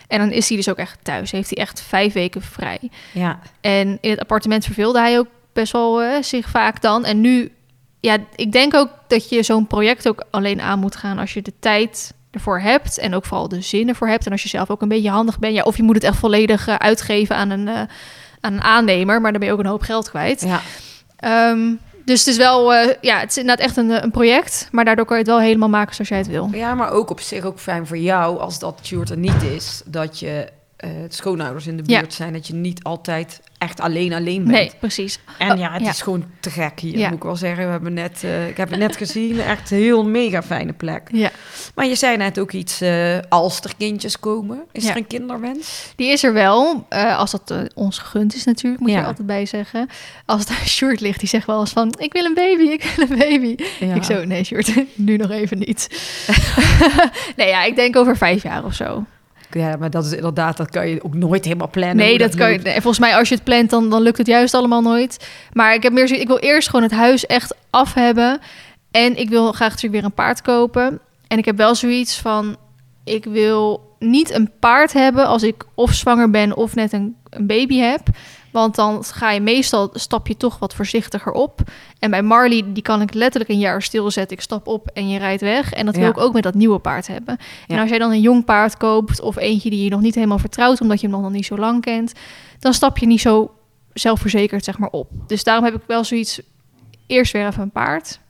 [0.08, 1.30] En dan is hij dus ook echt thuis.
[1.30, 2.78] Heeft hij echt vijf weken vrij.
[3.12, 7.04] Ja, En in het appartement verveelde hij ook best wel eh, zich vaak dan.
[7.04, 7.52] En nu,
[8.00, 11.42] ja, ik denk ook dat je zo'n project ook alleen aan moet gaan als je
[11.42, 12.98] de tijd ervoor hebt.
[12.98, 14.26] En ook vooral de zin ervoor hebt.
[14.26, 15.54] En als je zelf ook een beetje handig bent.
[15.54, 17.80] Ja, of je moet het echt volledig eh, uitgeven aan een, eh,
[18.40, 19.20] aan een aannemer.
[19.20, 20.40] Maar dan ben je ook een hoop geld kwijt.
[20.40, 20.60] ja.
[21.16, 21.72] Ehm,
[22.08, 24.68] dus het is wel, eh, ja, het is inderdaad echt een, eh, een project.
[24.70, 26.48] Maar daardoor kan je het wel helemaal maken zoals jij het wil.
[26.52, 29.82] ja, maar ook op zich ook fijn voor jou, als dat Sjoerd er niet is,
[29.84, 30.48] dat je
[30.78, 32.00] eh schoonouders in de Ja.
[32.00, 32.32] buurt zijn.
[32.32, 34.50] Dat je niet altijd echt alleen alleen bent.
[34.56, 35.18] Nee, precies.
[35.38, 35.88] En ja, het ja.
[35.90, 37.08] is gewoon te gek hier, Ja.
[37.08, 37.64] moet ik wel zeggen.
[37.64, 41.08] We hebben net, eh, ik heb het net gezien, echt een heel mega fijne plek.
[41.12, 41.30] Ja,
[41.74, 44.64] Maar je zei net ook iets, eh, als er kindjes komen.
[44.72, 44.90] Is Ja.
[44.90, 45.92] er een kinderwens?
[45.96, 46.86] die is er wel.
[47.16, 49.88] als dat ons gegund is natuurlijk, moet je er altijd bij zeggen.
[50.26, 51.94] Als het aan Sjoerd ligt, die zegt wel eens van...
[51.98, 53.54] ik wil een baby, ik wil een baby.
[53.80, 53.94] Ja.
[53.94, 55.88] Ik zo, nee Sjoerd, nu nog even niet.
[57.36, 59.04] nee, ja, ik denk over vijf jaar of zo.
[59.50, 61.96] Ja, maar dat is inderdaad, dat kan je ook nooit helemaal plannen.
[61.96, 62.58] Nee, dat kan je.
[62.58, 65.28] nee, volgens mij, als je het plant, dan, dan lukt het juist allemaal nooit.
[65.52, 66.12] Maar ik heb meer.
[66.12, 68.40] Ik wil eerst gewoon het huis echt af hebben.
[68.90, 71.00] En ik wil graag natuurlijk weer een paard kopen.
[71.26, 72.56] En ik heb wel zoiets van.
[73.04, 77.46] Ik wil niet een paard hebben als ik of zwanger ben of net een, een
[77.46, 78.00] baby heb.
[78.52, 81.60] Want dan ga je meestal stap je toch wat voorzichtiger op.
[81.98, 84.36] En bij Marley, die kan ik letterlijk een jaar stilzetten.
[84.36, 85.72] Ik stap op en je rijdt weg.
[85.72, 86.10] En dat wil Ja.
[86.10, 87.36] ik ook met dat nieuwe paard hebben.
[87.66, 90.38] En als jij dan een jong paard koopt of eentje die je nog niet helemaal
[90.38, 92.12] vertrouwt, omdat je hem nog niet zo lang kent,
[92.58, 93.50] dan stap je niet zo
[93.92, 95.10] zelfverzekerd zeg maar op.
[95.26, 96.40] Dus daarom heb ik wel zoiets
[97.06, 98.20] eerst weer even een paard,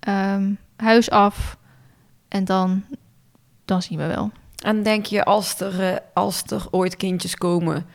[0.00, 1.56] Ehm, huis af
[2.28, 2.84] en dan,
[3.64, 4.30] dan zien we wel.
[4.64, 7.86] En denk je, als er, eh, als er ooit kindjes komen,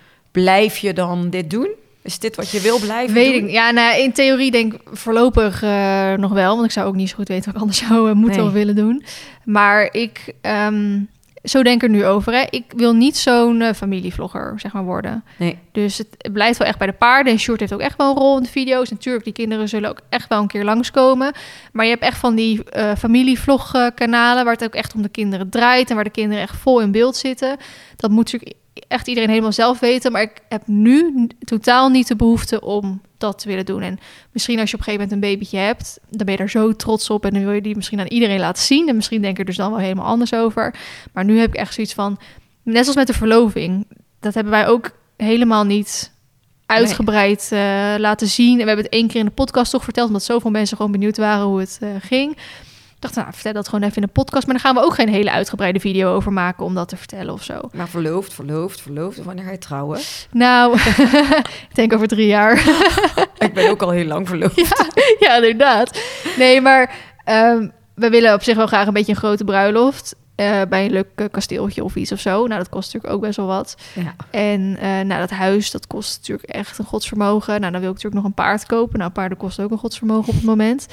[0.44, 1.70] blijf je dan dit doen?
[2.02, 3.48] Is dit wat je wil blijven Weet doen?
[3.48, 3.54] ik.
[3.54, 6.54] Ja, nou, in theorie denk ik voorlopig eh, nog wel.
[6.54, 8.48] Want ik zou ook niet zo goed weten wat ik anders zou eh, moeten Nee.
[8.48, 9.04] of willen doen.
[9.46, 10.34] Maar ik...
[10.42, 11.00] ehm,
[11.44, 12.34] zo denk ik er nu over.
[12.34, 12.46] Hè.
[12.50, 15.24] Ik wil niet zo'n eh, familievlogger, zeg maar, worden.
[15.38, 15.58] Nee.
[15.72, 17.34] Dus het, het blijft wel echt bij de paarden.
[17.34, 18.90] En Short heeft ook echt wel een rol in de video's.
[18.90, 21.32] Natuurlijk, die kinderen zullen ook echt wel een keer langskomen.
[21.72, 24.44] Maar je hebt echt van die eh familievlogkanalen...
[24.44, 25.90] waar het ook echt om de kinderen draait...
[25.90, 27.58] en waar de kinderen echt vol in beeld zitten.
[27.96, 28.54] Dat moet natuurlijk
[28.88, 30.12] echt iedereen helemaal zelf weten.
[30.12, 33.82] Maar ik heb nu totaal niet de behoefte om dat te willen doen.
[33.82, 34.00] En
[34.32, 36.00] misschien als je op een gegeven moment een babytje hebt...
[36.10, 37.26] dan ben je daar zo trots op...
[37.26, 38.88] en dan wil je die misschien aan iedereen laten zien.
[38.90, 40.76] En misschien denk ik er dus dan wel helemaal anders over.
[41.14, 42.20] Maar nu heb ik echt zoiets van...
[42.64, 43.86] net als met de verloving...
[44.20, 46.12] dat hebben wij ook helemaal niet
[46.66, 48.52] uitgebreid eh, laten zien.
[48.52, 50.08] En we hebben het één keer in de podcast toch verteld...
[50.08, 52.38] omdat zoveel mensen gewoon benieuwd waren hoe het eh, ging.
[52.98, 54.46] Ik dacht, nou, vertel dat gewoon even in de podcast.
[54.48, 56.66] Maar dan gaan we ook geen hele uitgebreide video over maken...
[56.66, 57.62] om dat te vertellen of zo.
[57.74, 59.24] Maar verloofd, verloofd, verloofd.
[59.24, 60.00] Wanneer ga je trouwen?
[60.32, 60.78] Nou,
[61.70, 62.54] ik denk over drie jaar.
[63.40, 64.86] ik ben ook al heel lang verloofd.
[65.20, 66.02] ja, inderdaad.
[66.38, 70.16] Nee, maar ehm, we willen op zich wel graag een beetje een grote bruiloft.
[70.36, 72.46] eh, bij een leuk eh, kasteeltje of iets of zo.
[72.46, 73.76] Nou, dat kost natuurlijk ook best wel wat.
[73.94, 74.16] Ja.
[74.30, 77.60] En eh, nou, dat huis, dat kost natuurlijk echt een godsvermogen.
[77.60, 79.00] Nou, dan wil ik natuurlijk nog een paard kopen.
[79.00, 80.88] Nou, paarden kosten ook een godsvermogen op het moment.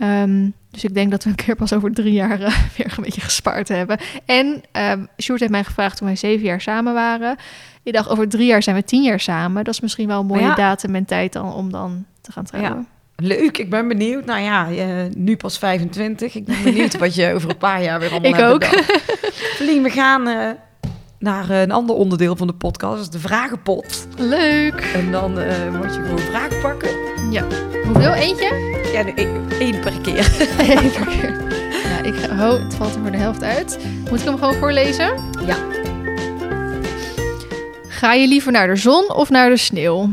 [0.00, 3.04] Ehm, dus ik denk dat we een keer pas over drie jaar eh, weer een
[3.04, 3.98] beetje gespaard hebben.
[4.24, 7.36] En um, Sjoerd heeft mij gevraagd toen wij zeven jaar samen waren.
[7.82, 9.64] Ik dacht, over drie jaar zijn we tien jaar samen.
[9.64, 10.54] Dat is misschien wel een mooie Ja.
[10.54, 12.86] datum en tijd dan, om dan te gaan trouwen.
[13.16, 14.24] Leuk, ik ben benieuwd.
[14.24, 14.86] Nou ja, eh,
[15.16, 16.34] nu pas 25.
[16.34, 18.64] Ik ben benieuwd wat je over een paar jaar weer allemaal Ik hebt ook.
[19.32, 20.48] Feline, we gaan eh,
[21.18, 22.96] naar een ander onderdeel van de podcast.
[22.96, 24.06] Dat is de vragenpot.
[24.16, 24.90] Leuk.
[24.94, 27.09] En dan eh moet je gewoon vragen pakken.
[27.30, 27.44] Ja.
[27.84, 28.12] Hoeveel?
[28.12, 28.78] Eentje?
[28.92, 29.04] Ja,
[29.58, 30.32] één, per keer.
[30.58, 31.42] Eén per keer.
[31.84, 32.52] Ja, ik ga...
[32.52, 33.78] Oh, het valt er voor de helft uit.
[34.10, 35.14] Moet ik hem gewoon voorlezen?
[35.46, 35.56] Ja.
[37.88, 40.10] Ga je liever naar de zon of naar de sneeuw?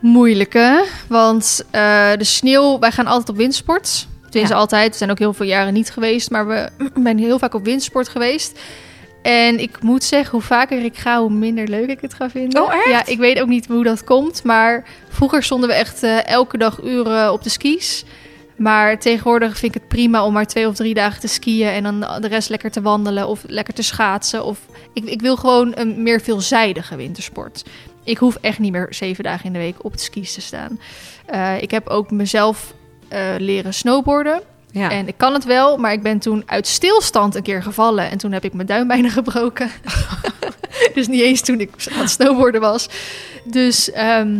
[0.00, 2.78] Moeilijke, want eh, de sneeuw...
[2.78, 4.06] Wij gaan altijd op windsport.
[4.22, 4.60] Tenminste, Ja.
[4.60, 4.90] altijd.
[4.90, 6.68] We zijn ook heel veel jaren niet geweest, maar we
[7.02, 8.58] zijn heel vaak op windsport geweest.
[9.28, 12.62] En ik moet zeggen, hoe vaker ik ga, hoe minder leuk ik het ga vinden.
[12.62, 12.88] Oh, echt?
[12.88, 16.58] Ja, ik weet ook niet hoe dat komt, maar vroeger stonden we echt eh, elke
[16.58, 18.04] dag uren op de skis.
[18.56, 21.82] Maar tegenwoordig vind ik het prima om maar twee of drie dagen te skiën en
[21.82, 24.44] dan de rest lekker te wandelen of lekker te schaatsen.
[24.44, 24.58] Of
[24.92, 27.64] ik, ik wil gewoon een meer veelzijdige wintersport.
[28.04, 30.80] Ik hoef echt niet meer zeven dagen in de week op de skis te staan.
[31.26, 32.74] Eh, ik heb ook mezelf
[33.08, 34.42] eh, leren snowboarden.
[34.78, 34.90] Ja.
[34.90, 38.10] En ik kan het wel, maar ik ben toen uit stilstand een keer gevallen.
[38.10, 39.70] En toen heb ik mijn duim bijna gebroken.
[40.94, 42.88] dus niet eens toen ik aan het snowboarden was.
[43.44, 44.38] Dus ehm,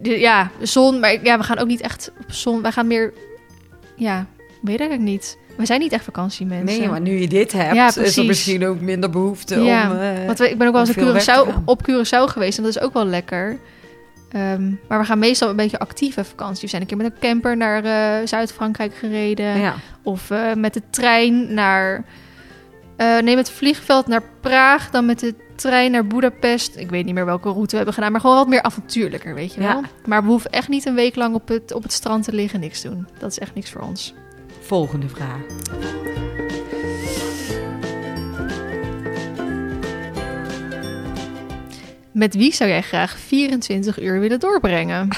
[0.00, 1.00] de- ja, zon.
[1.00, 2.62] Maar ja, we gaan ook niet echt op zon.
[2.62, 3.12] Wij gaan meer...
[3.96, 4.26] Ja,
[4.62, 5.38] weet ik niet.
[5.56, 6.78] We zijn niet echt vakantiemensen.
[6.80, 9.98] Nee, maar nu je dit hebt, Ja, is er misschien ook minder behoefte Ja, om...
[9.98, 11.62] eh, Want ik ben ook wel eens Curaçao, gaan.
[11.64, 12.58] op Curaçao geweest.
[12.58, 13.58] En dat is ook wel lekker.
[14.32, 16.62] Ehm, maar we gaan meestal een beetje actieve vakantie.
[16.62, 19.58] We zijn een keer met een camper naar eh, Zuid-Frankrijk gereden.
[19.58, 19.74] ja.
[20.02, 22.04] Of eh, met de trein naar...
[22.96, 24.90] eh nee, met het vliegveld naar Praag.
[24.90, 26.76] Dan met de trein naar Budapest.
[26.76, 28.12] Ik weet niet meer welke route we hebben gedaan.
[28.12, 29.72] Maar gewoon wat meer avontuurlijker, weet je Ja.
[29.72, 29.82] wel.
[30.06, 32.54] Maar we hoeven echt niet een week lang op het, op het strand te liggen
[32.54, 33.08] en niks doen.
[33.18, 34.14] Dat is echt niks voor ons.
[34.60, 35.40] Volgende vraag.
[42.12, 45.08] Met wie zou jij graag 24 uur willen doorbrengen?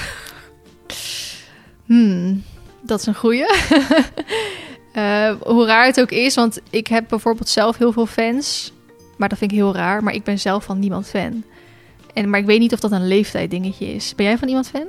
[1.85, 2.43] Hmm,
[2.81, 3.45] dat is een goeie.
[4.95, 8.71] Eh, hoe raar het ook is, want ik heb bijvoorbeeld zelf heel veel fans.
[9.17, 11.43] Maar dat vind ik heel raar, maar ik ben zelf van niemand fan.
[12.13, 14.15] En, maar ik weet niet of dat een leeftijd dingetje is.
[14.15, 14.87] Ben jij van iemand fan?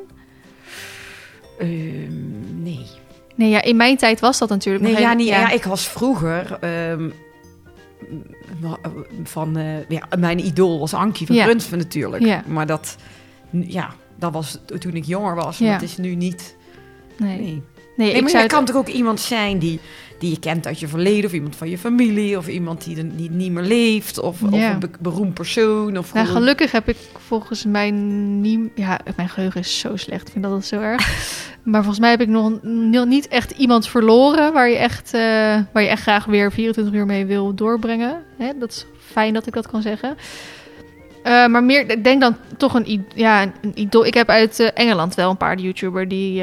[1.59, 2.87] Ehm, nee.
[3.35, 5.51] Nee, ja, in mijn tijd was dat natuurlijk Nee, nog ja, ja.
[5.51, 6.59] ik was vroeger...
[6.61, 7.11] ehm,
[9.23, 11.55] van, eh, ja, mijn idool was Ankie van Ja.
[11.71, 12.25] Natuurlijk.
[12.25, 12.43] Ja.
[12.47, 12.97] Maar dat,
[13.51, 15.59] ja, dat was toen ik jonger was.
[15.59, 16.57] Maar het is nu niet...
[17.19, 17.63] Nee, Nee.
[17.97, 18.07] Nee.
[18.07, 19.81] Nee, ik maar zou het kan toch ook iemand zijn die,
[20.19, 21.25] die je kent uit je verleden...
[21.25, 22.39] of iemand van je familie...
[22.39, 24.19] of iemand die, er, die niet meer leeft...
[24.19, 25.99] of, of een be- beroemd persoon.
[25.99, 28.71] Of Nou, gelukkig heb ik volgens mij niet...
[28.75, 30.27] Ja, mijn geheugen is zo slecht.
[30.27, 31.09] Ik vind dat altijd zo erg.
[31.63, 34.53] maar volgens mij heb ik nog niet echt iemand verloren...
[34.53, 35.21] waar je echt, eh,
[35.73, 38.23] waar je echt graag weer 24 uur mee wil doorbrengen.
[38.39, 38.51] Hè?
[38.59, 40.17] Dat is fijn dat ik dat kan zeggen.
[41.23, 44.07] Eh, maar meer, ik denk dan toch een, ja, een, idool.
[44.07, 46.43] Ik heb uit eh, Engeland wel een paar YouTuber die,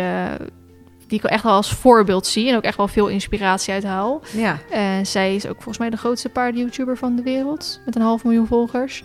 [1.13, 2.49] die ik echt wel als voorbeeld zie.
[2.49, 4.21] En ook echt wel veel inspiratie uit haal.
[4.31, 4.57] Ja.
[4.69, 7.79] En zij is ook volgens mij de grootste paarden-YouTuber van de wereld.
[7.85, 9.03] Met een half miljoen volgers.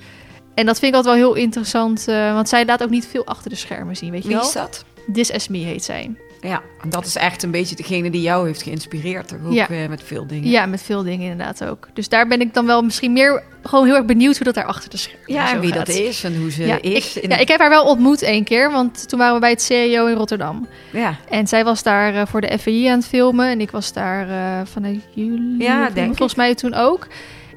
[0.54, 2.09] En dat vind ik altijd wel heel interessant.
[2.09, 4.46] eh, want zij laat ook niet veel achter de schermen zien, weet je Wie wel?
[4.46, 4.84] is dat?
[5.12, 6.14] This As Me heet zij.
[6.41, 9.32] Ja, dat is echt een beetje degene die jou heeft geïnspireerd.
[9.47, 9.68] Ook Ja.
[9.68, 10.51] eh, met veel dingen.
[10.51, 11.89] Ja, met veel dingen inderdaad ook.
[11.93, 14.64] Dus daar ben ik dan wel misschien meer gewoon heel erg benieuwd hoe dat daar
[14.64, 15.86] achter de schermen Ja, en wie gaat.
[15.86, 17.16] dat is en hoe ze Ja, is.
[17.16, 19.62] ik, ja, ik heb haar wel ontmoet één keer, want toen waren we bij het
[19.62, 20.68] CEO in Rotterdam.
[20.93, 21.16] ja.
[21.28, 24.28] En zij was daar eh, voor de FAI aan het filmen en ik was daar
[24.28, 26.16] eh, vanuit juli, Ja, denk ik.
[26.16, 27.07] volgens mij toen ook.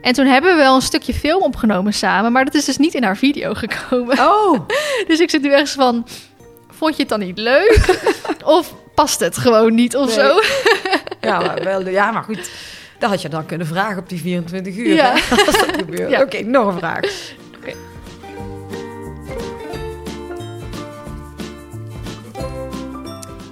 [0.01, 2.93] En toen hebben we wel een stukje film opgenomen samen, maar dat is dus niet
[2.93, 4.19] in haar video gekomen.
[4.19, 4.59] Oh,
[5.07, 6.07] Dus ik zit nu echt van,
[6.81, 7.99] vond je het dan niet leuk?
[8.57, 10.15] of past het gewoon niet of Nee.
[10.15, 10.39] zo?
[11.29, 12.49] ja, maar wel, ja, maar goed.
[12.99, 14.93] Dat had je dan kunnen vragen op die 24 uur.
[14.93, 15.13] Ja.
[15.15, 16.09] hè, Als dat gebeurt.
[16.09, 16.21] Ja.
[16.21, 16.99] Oké, nog een vraag.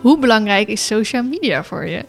[0.02, 2.04] Hoe belangrijk is social media voor je?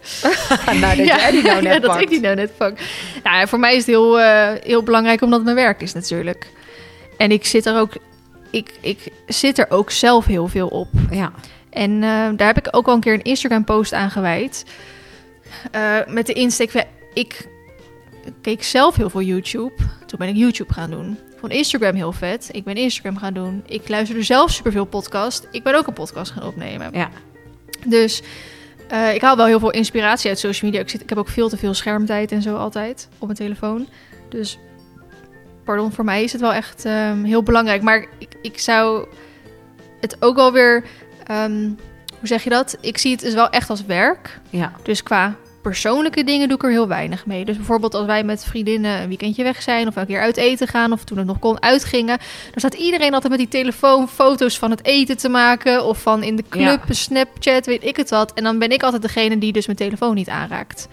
[0.80, 2.02] nou, dat jij die nou net ja, dat pakt.
[2.02, 2.78] ik die nou net pak.
[3.24, 5.92] Nou, ja, voor mij is het heel, eh, heel belangrijk omdat het mijn werk is
[5.92, 6.46] natuurlijk.
[7.16, 7.92] En ik zit er ook,
[8.50, 10.88] ik, ik zit er ook zelf heel veel op.
[11.10, 11.32] Ja,
[11.70, 14.64] En eh, daar heb ik ook al een keer een Instagram post aan gewijd.
[15.70, 16.84] Eh, met de insteek van,
[17.14, 17.48] ik
[18.40, 19.72] keek zelf heel veel YouTube.
[20.06, 21.18] Toen ben ik YouTube gaan doen.
[21.40, 22.48] Vond Instagram heel vet.
[22.52, 23.62] Ik ben Instagram gaan doen.
[23.66, 25.48] Ik luisterde zelf superveel podcast.
[25.50, 26.90] Ik ben ook een podcast gaan opnemen.
[26.92, 27.10] ja.
[27.86, 28.22] Dus
[28.88, 30.84] eh, ik haal wel heel veel inspiratie uit social media.
[30.84, 33.88] Ik, zit, ik heb ook veel te veel schermtijd en zo altijd op mijn telefoon.
[34.28, 34.58] Dus,
[35.64, 37.82] pardon, voor mij is het wel echt ehm, heel belangrijk.
[37.82, 39.06] Maar ik, ik zou
[40.00, 40.84] het ook wel weer,
[41.26, 41.70] ehm,
[42.18, 42.76] hoe zeg je dat?
[42.80, 44.40] Ik zie het dus wel echt als werk.
[44.50, 44.72] ja.
[44.82, 47.44] Dus qua persoonlijke dingen doe ik er heel weinig mee.
[47.44, 49.88] Dus bijvoorbeeld als wij met vriendinnen een weekendje weg zijn...
[49.88, 52.18] of een keer uit eten gaan of toen het nog kon uitgingen...
[52.18, 55.84] dan staat iedereen altijd met die telefoon foto's van het eten te maken...
[55.84, 58.32] of van in de club, Snapchat, weet ik het wat.
[58.32, 60.88] En dan ben ik altijd degene die dus mijn telefoon niet aanraakt.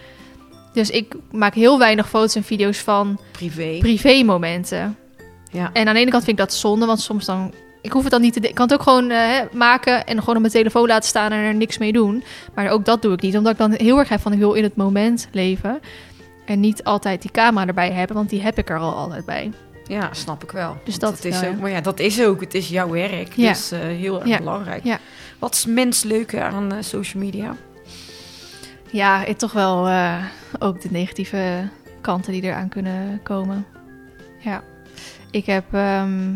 [0.74, 3.78] Dus ik maak heel weinig foto's en video's van Privé.
[3.80, 4.98] privé-momenten.
[5.52, 5.70] Ja.
[5.74, 7.54] En aan de ene kant vind ik dat zonde, want soms dan...
[7.82, 8.40] Ik hoef het dan niet te...
[8.40, 11.38] Ik kan het ook gewoon eh, maken en gewoon op mijn telefoon laten staan en
[11.38, 12.24] er niks mee doen.
[12.56, 14.54] Maar ook dat doe ik niet, omdat ik dan heel erg heb van ik wil
[14.54, 15.80] in het moment leven.
[16.46, 19.52] En niet altijd die camera erbij hebben, want die heb ik er al altijd bij.
[19.84, 20.78] Ja, snap ik wel.
[20.84, 21.60] Dus dat is wel, ook.
[21.60, 22.40] Maar ja, dat is ook.
[22.42, 23.34] Het is jouw werk.
[23.34, 23.50] Ja.
[23.50, 24.38] Dus eh, heel erg Ja.
[24.38, 24.84] belangrijk.
[24.84, 25.00] Ja.
[25.40, 27.56] Wat is minst leuke aan eh, social media?
[28.92, 29.90] Ja, het toch wel
[30.60, 31.70] ook de negatieve
[32.02, 33.66] kanten die eraan kunnen komen.
[34.40, 34.64] Ja,
[35.32, 36.36] ik heb ehm,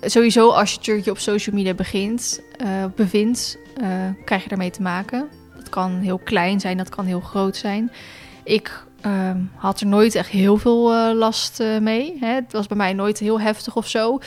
[0.00, 3.86] sowieso als je natuurlijk op social media begint, eh, bevindt, eh,
[4.24, 5.28] krijg je daarmee te maken.
[5.56, 7.92] Dat kan heel klein zijn, dat kan heel groot zijn.
[8.44, 12.16] Ik ehm, had er nooit echt heel veel eh, last mee.
[12.20, 12.34] Hè.
[12.34, 14.18] Het was bij mij nooit heel heftig of zo.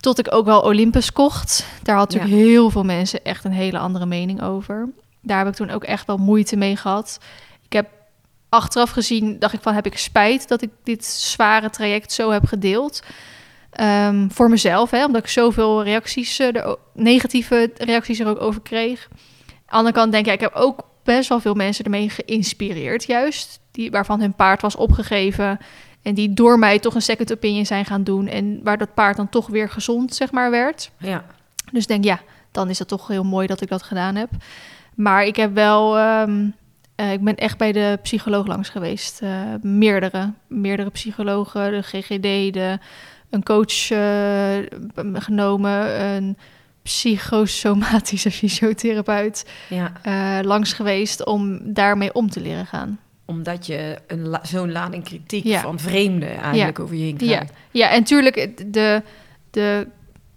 [0.00, 1.66] Tot ik ook wel Olympus kocht.
[1.82, 4.88] Daar had natuurlijk heel veel mensen echt een hele andere mening over.
[5.20, 7.18] Daar heb ik toen ook echt wel moeite mee gehad.
[8.48, 12.46] Achteraf gezien, dacht ik van, heb ik spijt dat ik dit zware traject zo heb
[12.46, 13.02] gedeeld.
[13.70, 18.60] Ehm, voor mezelf, hè, omdat ik zoveel reacties, er, o- negatieve reacties er ook over
[18.60, 19.08] kreeg.
[19.10, 23.04] Aan de andere kant denk ik, ik heb ook best wel veel mensen ermee geïnspireerd,
[23.04, 23.60] juist.
[23.70, 25.58] Die, waarvan hun paard was opgegeven.
[26.02, 28.26] En die door mij toch een second opinion zijn gaan doen.
[28.26, 30.90] En waar dat paard dan toch weer gezond, zeg maar, werd.
[30.98, 31.24] Ja.
[31.72, 32.20] Dus denk, ja,
[32.50, 34.30] dan is het toch heel mooi dat ik dat gedaan heb.
[34.94, 35.96] Maar ik heb wel...
[35.98, 36.46] ehm,
[36.96, 39.22] eh, ik ben echt bij de psycholoog langs geweest.
[39.22, 40.32] Eh, meerdere.
[40.46, 42.78] Meerdere psychologen, de GGD, de,
[43.30, 44.56] een coach eh,
[45.14, 46.00] genomen...
[46.02, 46.36] een
[46.82, 49.92] psychosomatische fysiotherapeut ja.
[50.42, 51.24] langs geweest...
[51.24, 52.98] om daarmee om te leren gaan.
[53.24, 55.60] Omdat je een la- zo'n lading kritiek Ja.
[55.60, 57.52] van vreemden eigenlijk over je heen Ja, krijgt.
[57.70, 59.02] ja en tuurlijk, de,
[59.50, 59.86] de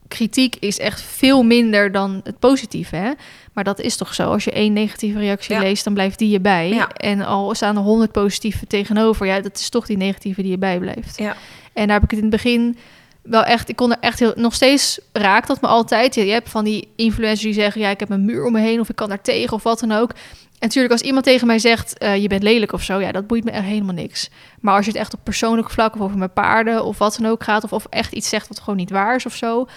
[0.07, 2.95] kritiek is echt veel minder dan het positieve.
[2.95, 3.12] Hè?
[3.60, 4.32] Maar dat is toch zo.
[4.32, 5.62] Als je één negatieve reactie Ja.
[5.62, 6.70] leest, dan blijft die je bij.
[6.70, 6.89] Ja.
[6.89, 10.57] En al staan er honderd positieve tegenover, ja, dat is toch die negatieve die je
[10.57, 11.18] bijblijft.
[11.18, 11.36] Ja.
[11.74, 12.78] En daar heb ik het in het begin
[13.22, 16.16] wel echt, ik kon er echt heel, nog steeds raakt dat me altijd.
[16.16, 18.60] Je, je hebt van die influencers die zeggen, ja, ik heb een muur om me
[18.60, 20.10] heen of ik kan daar tegen of wat dan ook.
[20.10, 20.18] En
[20.60, 23.43] natuurlijk, als iemand tegen mij zegt, eh, je bent lelijk of zo, ja, dat boeit
[23.43, 24.30] me echt helemaal niks.
[24.60, 27.32] Maar als je het echt op persoonlijk vlak of over mijn paarden of wat dan
[27.32, 29.68] ook gaat, of, of echt iets zegt wat gewoon niet waar is of zo,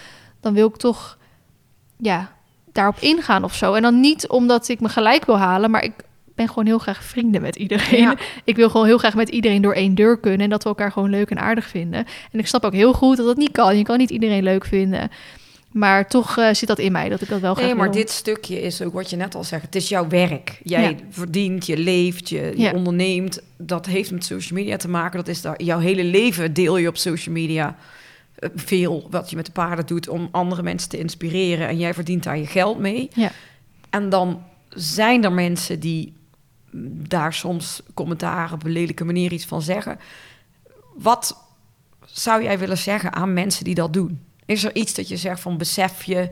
[0.40, 1.18] dan wil ik toch,
[1.96, 2.32] ja,
[2.72, 3.74] daarop ingaan of zo.
[3.74, 5.92] En dan niet omdat ik me gelijk wil halen, maar ik
[6.34, 8.00] ben gewoon heel graag vrienden met iedereen.
[8.00, 8.16] Ja.
[8.44, 10.92] Ik wil gewoon heel graag met iedereen door één deur kunnen en dat we elkaar
[10.92, 12.06] gewoon leuk en aardig vinden.
[12.32, 13.76] En ik snap ook heel goed dat dat niet kan.
[13.76, 15.10] Je kan niet iedereen leuk vinden.
[15.72, 17.96] Maar toch eh, zit dat in mij, dat ik dat wel graag Nee, maar wil.
[18.00, 19.62] dit stukje is ook wat je net al zegt.
[19.62, 20.60] Het is jouw werk.
[20.62, 20.94] Jij Ja.
[21.10, 22.72] verdient, je leeft, je, je Ja.
[22.72, 23.40] onderneemt.
[23.56, 25.18] Dat heeft met social media te maken.
[25.18, 27.76] Dat is daar, jouw hele leven deel je op social media.
[28.54, 31.68] Veel wat je met de paarden doet om andere mensen te inspireren.
[31.68, 33.08] En jij verdient daar je geld mee.
[33.14, 33.30] Ja.
[33.90, 36.12] En dan zijn er mensen die
[37.08, 39.98] daar soms commentaar op een lelijke manier iets van zeggen.
[40.94, 41.36] Wat
[42.04, 44.20] zou jij willen zeggen aan mensen die dat doen?
[44.46, 46.30] Is er iets dat je zegt van besef je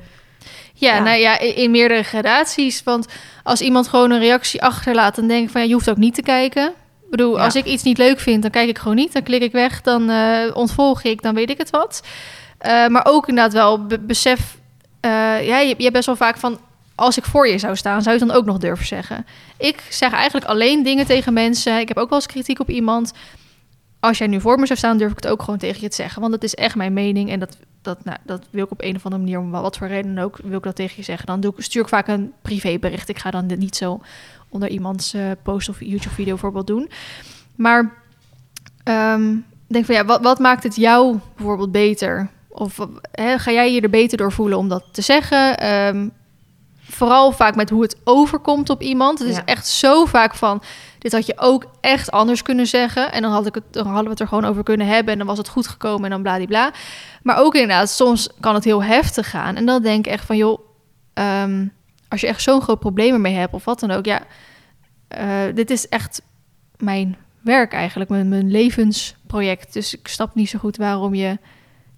[0.74, 1.02] Ja, Ja.
[1.02, 2.82] nou ja, in, in meerdere gradaties.
[2.82, 3.06] Want
[3.42, 6.14] als iemand gewoon een reactie achterlaat, dan denk ik van ja, je hoeft ook niet
[6.14, 6.72] te kijken.
[7.10, 7.44] Ik bedoel, Ja.
[7.44, 9.12] als ik iets niet leuk vind, dan kijk ik gewoon niet.
[9.12, 12.02] Dan klik ik weg, dan eh, ontvolg ik, dan weet ik het wat.
[12.58, 14.56] Eh, maar ook inderdaad wel be- besef.
[15.00, 15.10] eh,
[15.46, 16.58] ja, je, je hebt best wel vaak van.
[16.94, 19.26] Als ik voor je zou staan, zou je het dan ook nog durven zeggen.
[19.58, 21.78] Ik zeg eigenlijk alleen dingen tegen mensen.
[21.80, 23.12] Ik heb ook wel eens kritiek op iemand.
[24.00, 25.94] Als jij nu voor me zou staan, durf ik het ook gewoon tegen je te
[25.94, 26.20] zeggen.
[26.20, 27.30] Want het is echt mijn mening.
[27.30, 29.86] En dat, dat, nou, dat wil ik op een of andere manier, om wat voor
[29.86, 31.26] reden dan ook, wil ik dat tegen je zeggen.
[31.26, 33.08] Dan doe ik, stuur ik vaak een privébericht.
[33.08, 34.00] Ik ga dan niet zo
[34.50, 36.90] onder iemands eh, post of YouTube-video bijvoorbeeld doen.
[37.56, 37.80] Maar
[39.68, 42.28] ik denk van ja, wat, wat maakt het jou bijvoorbeeld beter?
[42.48, 42.78] Of
[43.12, 45.58] ga jij je er beter door voelen om dat te zeggen?
[45.58, 46.08] Ehm,
[46.82, 49.18] vooral vaak met hoe het overkomt op iemand.
[49.18, 49.44] Het is Ja.
[49.44, 50.62] echt zo vaak van,
[50.98, 53.12] dit had je ook echt anders kunnen zeggen.
[53.12, 55.12] En dan, had ik het, dan hadden we het er gewoon over kunnen hebben.
[55.12, 56.72] En dan was het goed gekomen en dan bladibla.
[57.22, 59.56] Maar ook inderdaad, soms kan het heel heftig gaan.
[59.56, 60.58] En dan denk ik echt van, joh,
[61.14, 61.66] ehm,
[62.10, 64.04] als je echt zo'n groot probleem ermee hebt of wat dan ook.
[64.04, 64.22] Ja,
[65.08, 66.22] eh, dit is echt
[66.76, 69.72] mijn werk eigenlijk, mijn, mijn levensproject.
[69.72, 71.38] Dus ik snap niet zo goed waarom je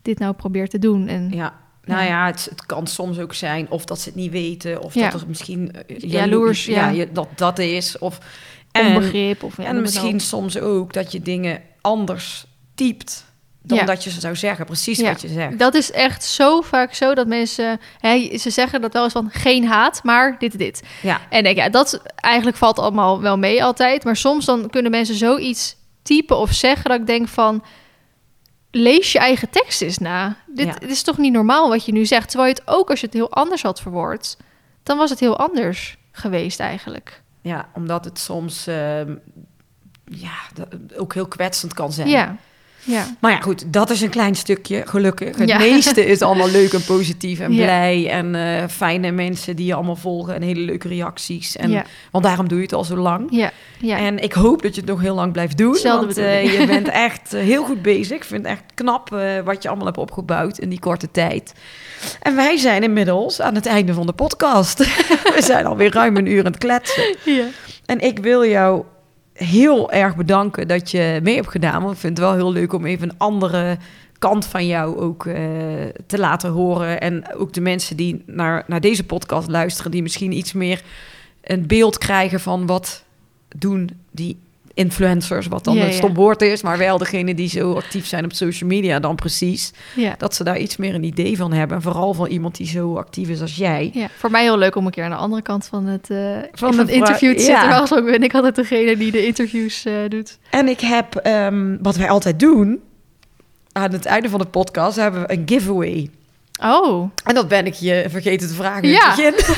[0.02, 1.08] dit nou probeert te doen.
[1.08, 1.60] En Ja.
[1.84, 2.06] Nou Ja.
[2.06, 5.10] ja, het, het kan soms ook zijn of dat ze het niet weten, of Ja.
[5.10, 7.04] dat er misschien eh, Jaloers, ja.
[7.12, 7.98] dat dat is.
[7.98, 8.18] Of,
[8.72, 9.42] en, onbegrip.
[9.42, 13.24] Of, en misschien soms ook dat je dingen anders typt
[13.62, 13.84] dan Ja.
[13.84, 14.64] dat je ze zou zeggen.
[14.66, 15.08] Precies Ja.
[15.12, 15.58] wat je zegt.
[15.58, 17.80] Dat is echt zo vaak zo dat mensen...
[17.98, 20.82] Hè, ze zeggen dat wel eens van geen haat, maar dit, dit.
[21.02, 21.20] Ja.
[21.28, 24.04] En ik, ja, dat eigenlijk valt allemaal wel mee altijd.
[24.04, 27.64] Maar soms dan kunnen mensen zoiets typen of zeggen dat ik denk van...
[28.74, 30.36] Lees je eigen tekst eens na.
[30.46, 30.72] Dit, Ja.
[30.72, 32.28] dit is toch niet normaal wat je nu zegt.
[32.28, 34.36] Terwijl je het ook als je het heel anders had verwoord...
[34.82, 37.22] dan was het heel anders geweest eigenlijk.
[37.42, 39.14] ja, omdat het soms ehm,
[40.04, 40.32] ja,
[40.96, 42.08] ook heel kwetsend kan zijn.
[42.08, 42.36] Ja,
[42.84, 43.06] ja.
[43.20, 45.36] Maar ja, goed, dat is een klein stukje, gelukkig.
[45.36, 45.58] Het Ja.
[45.58, 47.62] meeste is allemaal leuk en positief en Ja.
[47.62, 48.08] blij.
[48.10, 51.56] En eh, fijne mensen die je allemaal volgen en hele leuke reacties.
[51.56, 53.26] En, ja, Want daarom doe je het al zo lang.
[53.30, 53.98] ja, ja.
[53.98, 55.72] En ik hoop dat je het nog heel lang blijft doen.
[55.72, 58.16] Hetzelfde want eh, je bent echt eh, heel goed bezig.
[58.16, 59.08] Ik vind het echt knap
[59.44, 61.52] wat je allemaal hebt opgebouwd in die korte tijd.
[62.20, 64.78] En wij zijn inmiddels aan het einde van de podcast.
[65.36, 67.16] We zijn alweer ruim een uur aan het kletsen.
[67.24, 67.44] ja.
[67.86, 68.84] En ik wil jou
[69.44, 71.82] heel erg bedanken dat je mee hebt gedaan.
[71.82, 73.76] Want ik vind het wel heel leuk om even een andere
[74.18, 75.34] kant van jou ook eh,
[76.06, 77.00] te laten horen.
[77.00, 79.90] En ook de mensen die naar, naar deze podcast luisteren...
[79.90, 80.82] die misschien iets meer
[81.42, 83.04] een beeld krijgen van wat
[83.56, 84.38] doen die
[84.74, 85.46] influencers...
[85.46, 85.94] wat dan Ja, een ja.
[85.94, 86.62] stom woord is...
[86.62, 89.72] maar wel degene die zo actief zijn op social media dan precies.
[89.94, 90.14] ja.
[90.18, 91.76] Dat ze daar iets meer een idee van hebben.
[91.76, 93.90] En vooral van iemand die zo actief is als jij.
[93.94, 96.38] Ja, voor mij heel leuk om een keer aan de andere kant van het, eh,
[96.52, 97.60] van het interview te zitten.
[97.60, 100.38] Normaal gesproken ben ik altijd degene die de interviews eh, doet.
[100.50, 102.80] En ik heb, ehm, wat wij altijd doen...
[103.72, 106.10] aan het einde van de podcast hebben we een giveaway...
[106.64, 109.14] Oh, En dat ben ik je vergeten te vragen in Ja.
[109.14, 109.54] het begin.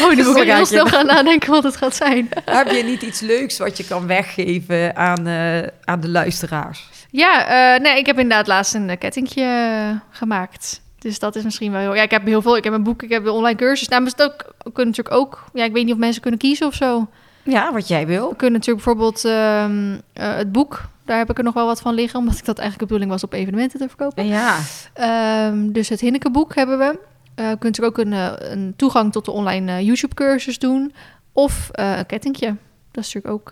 [0.04, 2.28] oh nu moet ik heel snel gaan nadenken wat het gaat zijn.
[2.44, 6.88] Heb je niet iets leuks wat je kan weggeven aan, eh, aan de luisteraars?
[7.10, 10.80] Ja, eh, nee, ik heb inderdaad laatst een eh, kettingje gemaakt.
[10.98, 11.94] Dus dat is misschien wel heel...
[11.94, 12.56] Ja, ik heb heel veel.
[12.56, 13.88] Ik heb een boek, ik heb een online cursus.
[13.88, 15.44] Nou, maar het ook, kunnen natuurlijk ook...
[15.52, 17.08] Ja, ik weet niet of mensen kunnen kiezen of zo.
[17.42, 18.28] Ja, wat jij wil.
[18.28, 20.82] We kunnen natuurlijk bijvoorbeeld ehm, eh, het boek...
[21.10, 23.10] Daar heb ik er nog wel wat van liggen, omdat ik dat eigenlijk de bedoeling
[23.10, 24.26] was op evenementen te verkopen.
[24.26, 24.58] Ja,
[24.94, 26.98] Ehm, dus het Hinneke-boek hebben we.
[27.36, 30.92] Je kunt er ook een, eh, een toegang tot de online eh, YouTube-cursus doen.
[31.32, 32.56] Of een kettingje.
[32.90, 33.50] Dat is natuurlijk ook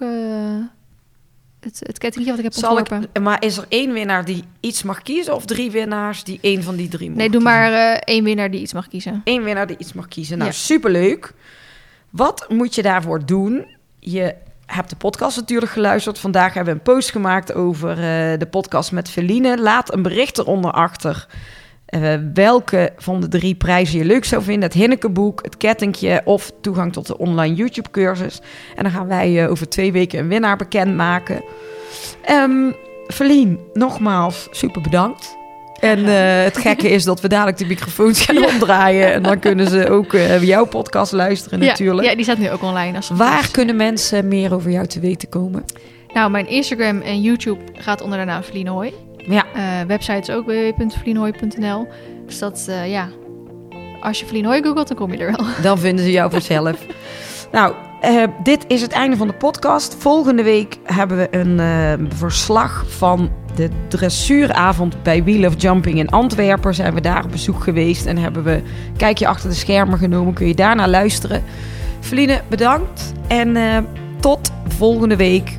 [1.61, 3.09] het, het kettingje wat ik heb zal ontworpen.
[3.13, 6.63] ik, maar is er één winnaar die iets mag kiezen of drie winnaars die één
[6.63, 7.59] van die drie Nee, mogen doe kiezen?
[7.61, 9.21] maar eh, één winnaar die iets mag kiezen.
[9.25, 10.39] Één winnaar die iets mag kiezen.
[10.39, 10.57] Nou, Ja.
[10.57, 11.33] superleuk.
[12.11, 13.67] Wat moet je daarvoor doen?
[13.99, 14.35] Je
[14.73, 16.19] hebt de podcast natuurlijk geluisterd.
[16.19, 19.61] Vandaag hebben we een post gemaakt over eh, de podcast met Feline.
[19.61, 21.27] Laat een bericht eronder achter.
[21.87, 24.63] eh, welke van de drie prijzen je leuk zou vinden.
[24.63, 28.41] Het Hinnekeboek, het kettingje of toegang tot de online YouTube-cursus.
[28.77, 31.45] En dan gaan wij eh, over twee weken een winnaar bekendmaken.
[32.31, 32.75] Um,
[33.07, 35.38] Feline, nogmaals super bedankt.
[35.81, 39.13] En eh, het gekke is dat we dadelijk de microfoons gaan omdraaien.
[39.13, 42.03] En dan kunnen ze ook eh, jouw podcast luisteren natuurlijk.
[42.03, 42.97] Ja, ja, die staat nu ook online.
[42.97, 43.51] Als Waar is.
[43.51, 45.65] kunnen mensen meer over jou te weten komen?
[46.15, 48.93] Nou, mijn Instagram en YouTube gaat onder de naam Hoy.
[49.17, 51.87] Ja, Eh, website is ook www.felinehooy.nl.
[52.27, 53.09] Dus dat, ja...
[54.01, 55.47] Als je Hoy googelt, dan kom je er wel.
[55.63, 56.77] dan vinden ze jou vanzelf.
[57.53, 59.97] nou, eh, dit is het einde van de podcast.
[59.99, 66.09] Volgende week hebben we een eh, verslag van de dressuuravond bij Wheel of Jumping in
[66.09, 66.75] Antwerpen.
[66.75, 70.35] Zijn we daar op bezoek geweest en hebben we een kijkje achter de schermen genomen.
[70.35, 71.43] Kun je daarna luisteren.
[72.01, 73.79] Feline, bedankt en eh,
[74.21, 75.59] tot volgende week.